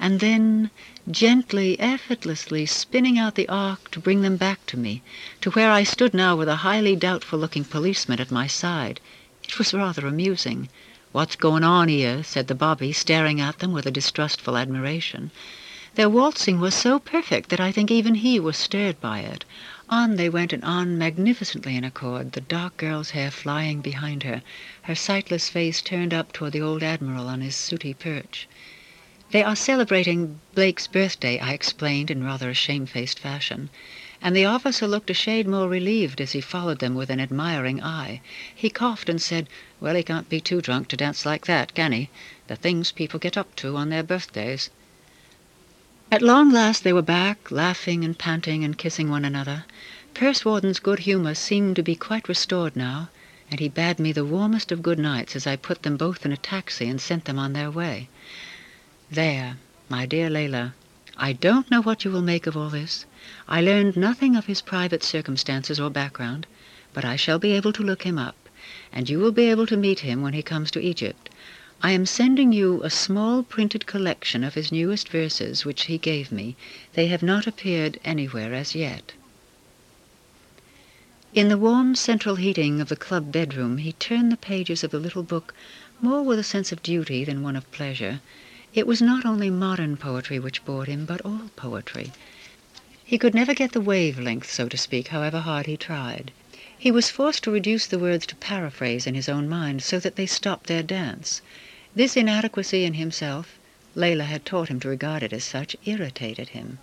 and 0.00 0.20
then 0.20 0.70
gently, 1.10 1.76
effortlessly 1.80 2.64
spinning 2.64 3.18
out 3.18 3.34
the 3.34 3.48
arc 3.48 3.90
to 3.90 3.98
bring 3.98 4.22
them 4.22 4.36
back 4.36 4.64
to 4.64 4.76
me, 4.76 5.02
to 5.40 5.50
where 5.50 5.72
I 5.72 5.82
stood 5.82 6.14
now 6.14 6.36
with 6.36 6.48
a 6.48 6.62
highly 6.62 6.94
doubtful-looking 6.94 7.64
policeman 7.64 8.20
at 8.20 8.30
my 8.30 8.46
side. 8.46 9.00
It 9.42 9.58
was 9.58 9.74
rather 9.74 10.06
amusing. 10.06 10.68
What's 11.10 11.34
going 11.34 11.64
on 11.64 11.88
here? 11.88 12.22
said 12.22 12.46
the 12.46 12.54
bobby, 12.54 12.92
staring 12.92 13.40
at 13.40 13.58
them 13.58 13.72
with 13.72 13.86
a 13.86 13.90
distrustful 13.90 14.56
admiration. 14.56 15.32
Their 15.96 16.08
waltzing 16.08 16.60
was 16.60 16.76
so 16.76 17.00
perfect 17.00 17.48
that 17.48 17.58
I 17.58 17.72
think 17.72 17.90
even 17.90 18.14
he 18.14 18.38
was 18.38 18.56
stirred 18.56 19.00
by 19.00 19.18
it. 19.22 19.44
On 19.88 20.14
they 20.14 20.28
went 20.28 20.52
and 20.52 20.62
on 20.62 20.96
magnificently 20.96 21.74
in 21.74 21.82
accord, 21.82 22.34
the 22.34 22.40
dark 22.40 22.76
girl's 22.76 23.10
hair 23.10 23.32
flying 23.32 23.80
behind 23.80 24.22
her, 24.22 24.42
her 24.82 24.94
sightless 24.94 25.48
face 25.48 25.82
turned 25.82 26.14
up 26.14 26.32
toward 26.32 26.52
the 26.52 26.60
old 26.62 26.84
admiral 26.84 27.26
on 27.26 27.40
his 27.40 27.56
sooty 27.56 27.94
perch. 27.94 28.46
They 29.30 29.42
are 29.42 29.54
celebrating 29.54 30.40
Blake's 30.54 30.86
birthday, 30.86 31.38
I 31.38 31.52
explained 31.52 32.10
in 32.10 32.24
rather 32.24 32.48
a 32.48 32.54
shamefaced 32.54 33.18
fashion, 33.18 33.68
and 34.22 34.34
the 34.34 34.46
officer 34.46 34.88
looked 34.88 35.10
a 35.10 35.12
shade 35.12 35.46
more 35.46 35.68
relieved 35.68 36.22
as 36.22 36.32
he 36.32 36.40
followed 36.40 36.78
them 36.78 36.94
with 36.94 37.10
an 37.10 37.20
admiring 37.20 37.82
eye. 37.82 38.22
He 38.54 38.70
coughed 38.70 39.10
and 39.10 39.20
said, 39.20 39.50
Well, 39.80 39.96
he 39.96 40.02
can't 40.02 40.30
be 40.30 40.40
too 40.40 40.62
drunk 40.62 40.88
to 40.88 40.96
dance 40.96 41.26
like 41.26 41.44
that, 41.44 41.74
can 41.74 41.92
he? 41.92 42.08
The 42.46 42.56
things 42.56 42.90
people 42.90 43.20
get 43.20 43.36
up 43.36 43.54
to 43.56 43.76
on 43.76 43.90
their 43.90 44.02
birthdays. 44.02 44.70
At 46.10 46.22
long 46.22 46.50
last 46.50 46.82
they 46.82 46.94
were 46.94 47.02
back, 47.02 47.50
laughing 47.50 48.04
and 48.04 48.18
panting 48.18 48.64
and 48.64 48.78
kissing 48.78 49.10
one 49.10 49.26
another. 49.26 49.66
Pursewarden's 50.14 50.78
good 50.80 51.00
humour 51.00 51.34
seemed 51.34 51.76
to 51.76 51.82
be 51.82 51.94
quite 51.96 52.30
restored 52.30 52.74
now, 52.76 53.10
and 53.50 53.60
he 53.60 53.68
bade 53.68 53.98
me 53.98 54.10
the 54.10 54.24
warmest 54.24 54.72
of 54.72 54.80
good 54.80 54.98
nights 54.98 55.36
as 55.36 55.46
I 55.46 55.56
put 55.56 55.82
them 55.82 55.98
both 55.98 56.24
in 56.24 56.32
a 56.32 56.38
taxi 56.38 56.88
and 56.88 56.98
sent 56.98 57.26
them 57.26 57.38
on 57.38 57.52
their 57.52 57.70
way. 57.70 58.08
There, 59.10 59.56
my 59.88 60.04
dear 60.04 60.28
Leila, 60.28 60.74
I 61.16 61.32
don't 61.32 61.70
know 61.70 61.80
what 61.80 62.04
you 62.04 62.10
will 62.10 62.20
make 62.20 62.46
of 62.46 62.58
all 62.58 62.68
this. 62.68 63.06
I 63.48 63.62
learned 63.62 63.96
nothing 63.96 64.36
of 64.36 64.44
his 64.44 64.60
private 64.60 65.02
circumstances 65.02 65.80
or 65.80 65.88
background, 65.88 66.46
but 66.92 67.06
I 67.06 67.16
shall 67.16 67.38
be 67.38 67.52
able 67.52 67.72
to 67.72 67.82
look 67.82 68.02
him 68.02 68.18
up, 68.18 68.36
and 68.92 69.08
you 69.08 69.18
will 69.18 69.32
be 69.32 69.46
able 69.46 69.66
to 69.68 69.78
meet 69.78 70.00
him 70.00 70.20
when 70.20 70.34
he 70.34 70.42
comes 70.42 70.70
to 70.72 70.82
Egypt. 70.82 71.30
I 71.82 71.92
am 71.92 72.04
sending 72.04 72.52
you 72.52 72.82
a 72.82 72.90
small 72.90 73.42
printed 73.42 73.86
collection 73.86 74.44
of 74.44 74.52
his 74.52 74.70
newest 74.70 75.08
verses 75.08 75.64
which 75.64 75.84
he 75.86 75.96
gave 75.96 76.30
me. 76.30 76.54
They 76.92 77.06
have 77.06 77.22
not 77.22 77.46
appeared 77.46 77.98
anywhere 78.04 78.52
as 78.52 78.74
yet. 78.74 79.14
In 81.32 81.48
the 81.48 81.56
warm 81.56 81.94
central 81.94 82.36
heating 82.36 82.78
of 82.78 82.90
the 82.90 82.94
club 82.94 83.32
bedroom 83.32 83.78
he 83.78 83.92
turned 83.92 84.30
the 84.30 84.36
pages 84.36 84.84
of 84.84 84.90
the 84.90 85.00
little 85.00 85.22
book 85.22 85.54
more 85.98 86.22
with 86.22 86.38
a 86.38 86.44
sense 86.44 86.72
of 86.72 86.82
duty 86.82 87.24
than 87.24 87.42
one 87.42 87.56
of 87.56 87.72
pleasure. 87.72 88.20
It 88.78 88.86
was 88.86 89.02
not 89.02 89.26
only 89.26 89.50
modern 89.50 89.96
poetry 89.96 90.38
which 90.38 90.64
bored 90.64 90.86
him, 90.86 91.04
but 91.04 91.20
all 91.22 91.50
poetry. 91.56 92.12
He 93.04 93.18
could 93.18 93.34
never 93.34 93.52
get 93.52 93.72
the 93.72 93.80
wavelength, 93.80 94.48
so 94.48 94.68
to 94.68 94.76
speak, 94.78 95.08
however 95.08 95.40
hard 95.40 95.66
he 95.66 95.76
tried. 95.76 96.30
He 96.78 96.92
was 96.92 97.10
forced 97.10 97.42
to 97.42 97.50
reduce 97.50 97.88
the 97.88 97.98
words 97.98 98.24
to 98.26 98.36
paraphrase 98.36 99.04
in 99.04 99.16
his 99.16 99.28
own 99.28 99.48
mind, 99.48 99.82
so 99.82 99.98
that 99.98 100.14
they 100.14 100.26
stopped 100.26 100.68
their 100.68 100.84
dance. 100.84 101.42
This 101.96 102.16
inadequacy 102.16 102.84
in 102.84 102.94
himself, 102.94 103.58
Leila 103.96 104.22
had 104.22 104.44
taught 104.46 104.68
him 104.68 104.78
to 104.78 104.88
regard 104.88 105.24
it 105.24 105.32
as 105.32 105.42
such, 105.42 105.74
irritated 105.84 106.50
him. 106.50 106.78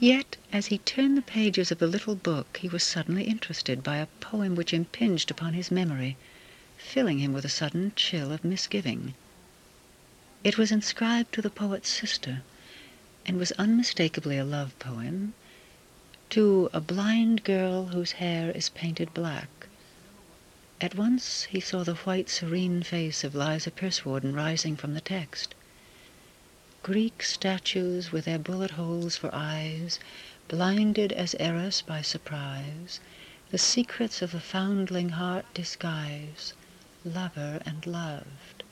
Yet, 0.00 0.38
as 0.50 0.68
he 0.68 0.78
turned 0.78 1.14
the 1.14 1.20
pages 1.20 1.70
of 1.70 1.76
the 1.78 1.86
little 1.86 2.14
book, 2.14 2.56
he 2.62 2.68
was 2.68 2.82
suddenly 2.82 3.24
interested 3.24 3.82
by 3.82 3.98
a 3.98 4.06
poem 4.20 4.54
which 4.54 4.72
impinged 4.72 5.30
upon 5.30 5.52
his 5.52 5.70
memory, 5.70 6.16
filling 6.78 7.18
him 7.18 7.34
with 7.34 7.44
a 7.44 7.50
sudden 7.50 7.92
chill 7.96 8.32
of 8.32 8.44
misgiving. 8.46 9.12
It 10.44 10.58
was 10.58 10.70
inscribed 10.70 11.32
to 11.32 11.40
the 11.40 11.48
poet's 11.48 11.88
sister, 11.88 12.42
and 13.24 13.38
was 13.38 13.52
unmistakably 13.52 14.36
a 14.36 14.44
love 14.44 14.78
poem 14.78 15.32
to 16.28 16.68
a 16.74 16.82
blind 16.82 17.44
girl 17.44 17.86
whose 17.86 18.12
hair 18.20 18.50
is 18.50 18.68
painted 18.68 19.14
black. 19.14 19.48
At 20.82 20.96
once 20.96 21.44
he 21.44 21.60
saw 21.60 21.82
the 21.82 21.94
white, 21.94 22.28
serene 22.28 22.82
face 22.82 23.24
of 23.24 23.34
Liza 23.34 23.70
Pursewarden 23.70 24.34
rising 24.34 24.76
from 24.76 24.92
the 24.92 25.00
text. 25.00 25.54
Greek 26.82 27.22
statues 27.22 28.12
with 28.12 28.26
their 28.26 28.38
bullet 28.38 28.72
holes 28.72 29.16
for 29.16 29.30
eyes, 29.32 29.98
blinded 30.48 31.10
as 31.12 31.34
Eros 31.40 31.80
by 31.80 32.02
surprise, 32.02 33.00
the 33.50 33.56
secrets 33.56 34.20
of 34.20 34.32
the 34.32 34.40
foundling 34.40 35.08
heart 35.08 35.46
disguise, 35.54 36.52
lover 37.02 37.62
and 37.64 37.86
loved. 37.86 38.63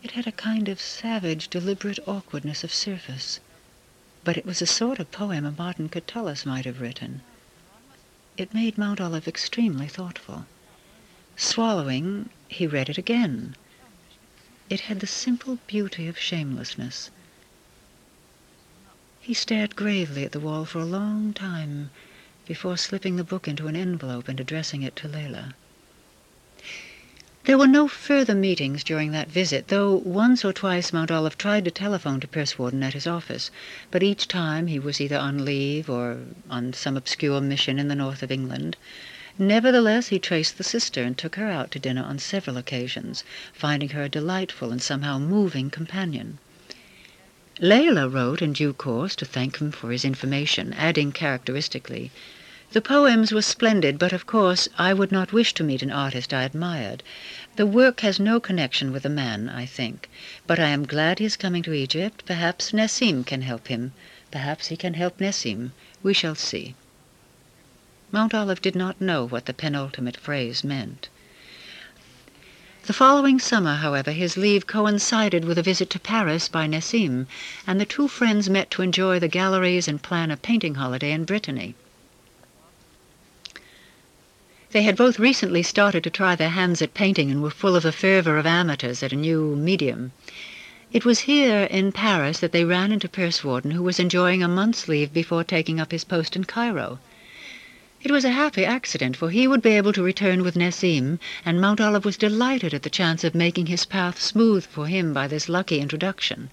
It 0.00 0.12
had 0.12 0.28
a 0.28 0.30
kind 0.32 0.68
of 0.68 0.80
savage, 0.80 1.48
deliberate 1.48 1.98
awkwardness 2.06 2.62
of 2.62 2.72
surface, 2.72 3.40
but 4.22 4.36
it 4.36 4.46
was 4.46 4.60
the 4.60 4.66
sort 4.68 5.00
of 5.00 5.10
poem 5.10 5.44
a 5.44 5.50
modern 5.50 5.88
Catullus 5.88 6.46
might 6.46 6.66
have 6.66 6.80
written. 6.80 7.20
It 8.36 8.54
made 8.54 8.78
Mountolive 8.78 9.26
extremely 9.26 9.88
thoughtful. 9.88 10.46
Swallowing, 11.36 12.30
he 12.48 12.64
read 12.64 12.88
it 12.88 12.96
again. 12.96 13.56
It 14.70 14.82
had 14.82 15.00
the 15.00 15.08
simple 15.08 15.58
beauty 15.66 16.06
of 16.06 16.16
shamelessness. 16.16 17.10
He 19.20 19.34
stared 19.34 19.74
gravely 19.74 20.24
at 20.24 20.30
the 20.30 20.38
wall 20.38 20.64
for 20.64 20.78
a 20.78 20.84
long 20.84 21.32
time 21.32 21.90
before 22.46 22.76
slipping 22.76 23.16
the 23.16 23.24
book 23.24 23.48
into 23.48 23.66
an 23.66 23.74
envelope 23.74 24.28
and 24.28 24.38
addressing 24.38 24.82
it 24.82 24.94
to 24.94 25.08
Leila. 25.08 25.54
There 27.48 27.56
were 27.56 27.66
no 27.66 27.88
further 27.88 28.34
meetings 28.34 28.84
during 28.84 29.12
that 29.12 29.30
visit, 29.30 29.68
though 29.68 29.94
once 29.94 30.44
or 30.44 30.52
twice 30.52 30.90
Mountolive 30.92 31.38
tried 31.38 31.64
to 31.64 31.70
telephone 31.70 32.20
to 32.20 32.28
Pursewarden 32.28 32.82
at 32.82 32.92
his 32.92 33.06
office, 33.06 33.50
but 33.90 34.02
each 34.02 34.28
time 34.28 34.66
he 34.66 34.78
was 34.78 35.00
either 35.00 35.16
on 35.16 35.46
leave 35.46 35.88
or 35.88 36.18
on 36.50 36.74
some 36.74 36.94
obscure 36.94 37.40
mission 37.40 37.78
in 37.78 37.88
the 37.88 37.94
north 37.94 38.22
of 38.22 38.30
England. 38.30 38.76
Nevertheless, 39.38 40.08
he 40.08 40.18
traced 40.18 40.58
the 40.58 40.62
sister 40.62 41.02
and 41.02 41.16
took 41.16 41.36
her 41.36 41.48
out 41.50 41.70
to 41.70 41.78
dinner 41.78 42.02
on 42.02 42.18
several 42.18 42.58
occasions, 42.58 43.24
finding 43.54 43.88
her 43.88 44.02
a 44.02 44.10
delightful 44.10 44.70
and 44.70 44.82
somehow 44.82 45.18
moving 45.18 45.70
companion. 45.70 46.36
Leila 47.60 48.10
wrote 48.10 48.42
in 48.42 48.52
due 48.52 48.74
course 48.74 49.16
to 49.16 49.24
thank 49.24 49.56
him 49.56 49.72
for 49.72 49.90
his 49.90 50.04
information, 50.04 50.74
adding 50.74 51.12
characteristically, 51.12 52.10
the 52.72 52.82
poems 52.82 53.32
were 53.32 53.40
splendid, 53.40 53.98
but 53.98 54.12
of 54.12 54.26
course 54.26 54.68
I 54.76 54.92
would 54.92 55.10
not 55.10 55.32
wish 55.32 55.54
to 55.54 55.64
meet 55.64 55.82
an 55.82 55.90
artist 55.90 56.34
I 56.34 56.42
admired. 56.42 57.02
The 57.56 57.64
work 57.64 58.00
has 58.00 58.20
no 58.20 58.40
connection 58.40 58.92
with 58.92 59.04
the 59.04 59.08
man, 59.08 59.48
I 59.48 59.64
think. 59.64 60.10
But 60.46 60.58
I 60.58 60.68
am 60.68 60.84
glad 60.84 61.18
he 61.18 61.24
is 61.24 61.34
coming 61.34 61.62
to 61.62 61.72
Egypt. 61.72 62.24
Perhaps 62.26 62.74
Nessim 62.74 63.24
can 63.24 63.40
help 63.40 63.68
him. 63.68 63.92
Perhaps 64.30 64.66
he 64.66 64.76
can 64.76 64.92
help 64.92 65.18
Nessim. 65.18 65.72
We 66.02 66.12
shall 66.12 66.34
see. 66.34 66.74
Mountolive 68.12 68.60
did 68.60 68.74
not 68.74 69.00
know 69.00 69.26
what 69.26 69.46
the 69.46 69.54
penultimate 69.54 70.18
phrase 70.18 70.62
meant. 70.62 71.08
The 72.84 72.92
following 72.92 73.38
summer, 73.38 73.76
however, 73.76 74.12
his 74.12 74.36
leave 74.36 74.66
coincided 74.66 75.46
with 75.46 75.56
a 75.56 75.62
visit 75.62 75.88
to 75.88 75.98
Paris 75.98 76.48
by 76.48 76.66
Nessim, 76.66 77.28
and 77.66 77.80
the 77.80 77.86
two 77.86 78.08
friends 78.08 78.50
met 78.50 78.70
to 78.72 78.82
enjoy 78.82 79.18
the 79.18 79.26
galleries 79.26 79.88
and 79.88 80.02
plan 80.02 80.30
a 80.30 80.36
painting 80.36 80.74
holiday 80.74 81.12
in 81.12 81.24
Brittany. 81.24 81.74
They 84.72 84.82
had 84.82 84.96
both 84.96 85.18
recently 85.18 85.62
started 85.62 86.04
to 86.04 86.10
try 86.10 86.36
their 86.36 86.50
hands 86.50 86.82
at 86.82 86.92
painting 86.92 87.30
and 87.30 87.42
were 87.42 87.48
full 87.48 87.74
of 87.74 87.84
the 87.84 87.90
fervour 87.90 88.36
of 88.36 88.44
amateurs 88.44 89.02
at 89.02 89.14
a 89.14 89.16
new 89.16 89.56
medium. 89.56 90.12
It 90.92 91.06
was 91.06 91.20
here 91.20 91.62
in 91.70 91.90
Paris 91.90 92.40
that 92.40 92.52
they 92.52 92.66
ran 92.66 92.92
into 92.92 93.08
Pursewarden, 93.08 93.70
who 93.70 93.82
was 93.82 93.98
enjoying 93.98 94.42
a 94.42 94.46
month's 94.46 94.86
leave 94.86 95.10
before 95.10 95.42
taking 95.42 95.80
up 95.80 95.90
his 95.90 96.04
post 96.04 96.36
in 96.36 96.44
Cairo. 96.44 96.98
It 98.02 98.10
was 98.10 98.26
a 98.26 98.32
happy 98.32 98.66
accident, 98.66 99.16
for 99.16 99.30
he 99.30 99.48
would 99.48 99.62
be 99.62 99.70
able 99.70 99.94
to 99.94 100.02
return 100.02 100.42
with 100.42 100.54
Nessim, 100.54 101.18
and 101.46 101.58
Mountolive 101.62 102.04
was 102.04 102.18
delighted 102.18 102.74
at 102.74 102.82
the 102.82 102.90
chance 102.90 103.24
of 103.24 103.34
making 103.34 103.68
his 103.68 103.86
path 103.86 104.20
smooth 104.20 104.66
for 104.66 104.86
him 104.86 105.14
by 105.14 105.26
this 105.26 105.48
lucky 105.48 105.80
introduction. 105.80 106.50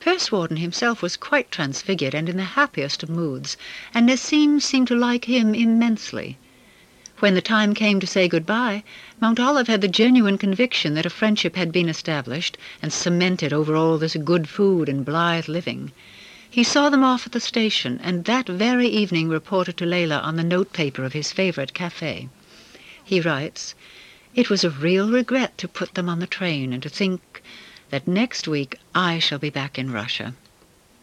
Pursewarden 0.00 0.58
himself 0.58 1.00
was 1.00 1.16
quite 1.16 1.50
transfigured 1.50 2.14
and 2.14 2.28
in 2.28 2.36
the 2.36 2.44
happiest 2.60 3.02
of 3.02 3.08
moods, 3.08 3.56
and 3.94 4.04
Nessim 4.06 4.60
seemed 4.60 4.88
to 4.88 4.94
like 4.94 5.24
him 5.24 5.54
immensely. 5.54 6.36
When 7.20 7.34
the 7.34 7.42
time 7.42 7.74
came 7.74 7.98
to 7.98 8.06
say 8.06 8.28
goodbye, 8.28 8.84
Mountolive 9.20 9.66
had 9.66 9.80
the 9.80 9.88
genuine 9.88 10.38
conviction 10.38 10.94
that 10.94 11.04
a 11.04 11.10
friendship 11.10 11.56
had 11.56 11.72
been 11.72 11.88
established 11.88 12.56
and 12.80 12.92
cemented 12.92 13.52
over 13.52 13.74
all 13.74 13.98
this 13.98 14.14
good 14.14 14.48
food 14.48 14.88
and 14.88 15.04
blithe 15.04 15.48
living. 15.48 15.90
He 16.48 16.62
saw 16.62 16.88
them 16.90 17.02
off 17.02 17.26
at 17.26 17.32
the 17.32 17.40
station, 17.40 17.98
and 18.04 18.24
that 18.26 18.46
very 18.48 18.86
evening 18.86 19.28
reported 19.28 19.76
to 19.78 19.84
Leila 19.84 20.18
on 20.18 20.36
the 20.36 20.44
notepaper 20.44 21.02
of 21.02 21.12
his 21.12 21.32
favorite 21.32 21.74
cafe. 21.74 22.28
He 23.02 23.20
writes, 23.20 23.74
It 24.36 24.48
was 24.48 24.62
a 24.62 24.70
real 24.70 25.10
regret 25.10 25.58
to 25.58 25.66
put 25.66 25.94
them 25.94 26.08
on 26.08 26.20
the 26.20 26.28
train 26.28 26.72
and 26.72 26.80
to 26.84 26.88
think 26.88 27.42
that 27.90 28.06
next 28.06 28.46
week 28.46 28.76
I 28.94 29.18
shall 29.18 29.40
be 29.40 29.50
back 29.50 29.76
in 29.76 29.90
Russia. 29.90 30.34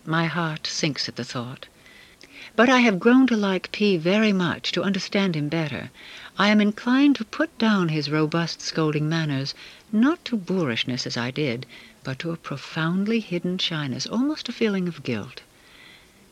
My 0.06 0.28
heart 0.28 0.65
sinks 0.65 1.10
at 1.10 1.17
the 1.17 1.25
thought. 1.25 1.65
But 2.56 2.70
I 2.70 2.80
have 2.80 3.02
grown 3.02 3.28
to 3.28 3.36
like 3.36 3.74
P 3.74 3.98
very 3.98 4.32
much, 4.32 4.72
to 4.72 4.82
understand 4.84 5.36
him 5.36 5.50
better. 5.50 5.91
I 6.38 6.48
am 6.48 6.62
inclined 6.62 7.18
to 7.18 7.26
put 7.26 7.58
down 7.58 7.89
his 7.89 8.10
robust 8.10 8.62
scolding 8.62 9.10
manners, 9.10 9.54
not 9.91 10.24
to 10.26 10.38
boorishness 10.38 11.06
as 11.06 11.18
I 11.18 11.32
did, 11.32 11.65
but 12.06 12.18
to 12.20 12.32
a 12.32 12.38
profoundly 12.38 13.20
hidden 13.20 13.58
shyness, 13.58 14.08
almost 14.08 14.48
a 14.48 14.54
feeling 14.54 14.88
of 14.88 15.04
guilt. 15.04 15.41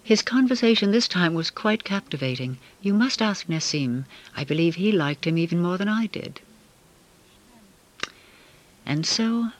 His 0.01 0.21
conversation 0.21 0.91
this 0.91 1.09
time 1.09 1.33
was 1.33 1.49
quite 1.49 1.83
captivating. 1.83 2.57
You 2.81 2.93
must 2.93 3.21
ask 3.21 3.49
Nessim. 3.49 4.05
I 4.33 4.45
believe 4.45 4.75
he 4.75 4.93
liked 4.93 5.27
him 5.27 5.37
even 5.37 5.61
more 5.61 5.77
than 5.77 5.89
I 5.89 6.05
did. 6.05 6.39
And 8.85 9.05
so, 9.05 9.51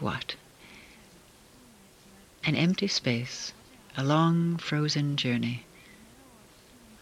what? 0.00 0.34
An 2.42 2.56
empty 2.56 2.88
space 2.88 3.52
a 3.98 4.04
long 4.04 4.56
frozen 4.56 5.16
journey. 5.16 5.64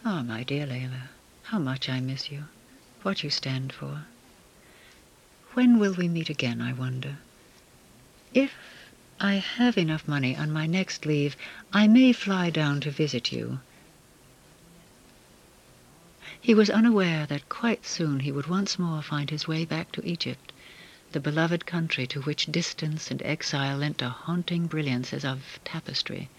Ah, 0.03 0.17
oh, 0.19 0.23
my 0.23 0.41
dear 0.41 0.65
Leila, 0.65 1.09
how 1.43 1.59
much 1.59 1.87
I 1.87 1.99
miss 1.99 2.31
you, 2.31 2.45
what 3.03 3.23
you 3.23 3.29
stand 3.29 3.71
for. 3.71 4.05
When 5.53 5.77
will 5.77 5.93
we 5.93 6.07
meet 6.07 6.31
again, 6.31 6.59
I 6.59 6.73
wonder? 6.73 7.19
If 8.33 8.51
I 9.19 9.35
have 9.35 9.77
enough 9.77 10.07
money 10.07 10.35
on 10.35 10.51
my 10.51 10.65
next 10.65 11.05
leave, 11.05 11.37
I 11.71 11.87
may 11.87 12.13
fly 12.13 12.49
down 12.49 12.81
to 12.81 12.89
visit 12.89 13.31
you. 13.31 13.59
He 16.41 16.55
was 16.55 16.71
unaware 16.71 17.27
that 17.27 17.47
quite 17.47 17.85
soon 17.85 18.21
he 18.21 18.31
would 18.31 18.47
once 18.47 18.79
more 18.79 19.03
find 19.03 19.29
his 19.29 19.47
way 19.47 19.65
back 19.65 19.91
to 19.91 20.03
Egypt, 20.03 20.51
the 21.11 21.19
beloved 21.19 21.67
country 21.67 22.07
to 22.07 22.21
which 22.21 22.47
distance 22.47 23.11
and 23.11 23.21
exile 23.21 23.77
lent 23.77 24.01
a 24.01 24.09
haunting 24.09 24.65
brilliance 24.65 25.13
as 25.13 25.23
of 25.23 25.59
tapestry. 25.63 26.29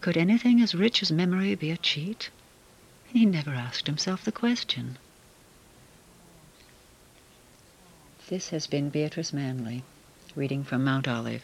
Could 0.00 0.16
anything 0.16 0.60
as 0.62 0.74
rich 0.74 1.02
as 1.02 1.12
memory 1.12 1.54
be 1.54 1.70
a 1.70 1.76
cheat? 1.76 2.30
He 3.08 3.26
never 3.26 3.50
asked 3.50 3.86
himself 3.86 4.24
the 4.24 4.32
question. 4.32 4.98
This 8.28 8.48
has 8.50 8.66
been 8.66 8.88
Beatrice 8.88 9.32
Manley, 9.32 9.82
reading 10.34 10.64
from 10.64 10.84
Mountolive. 10.84 11.42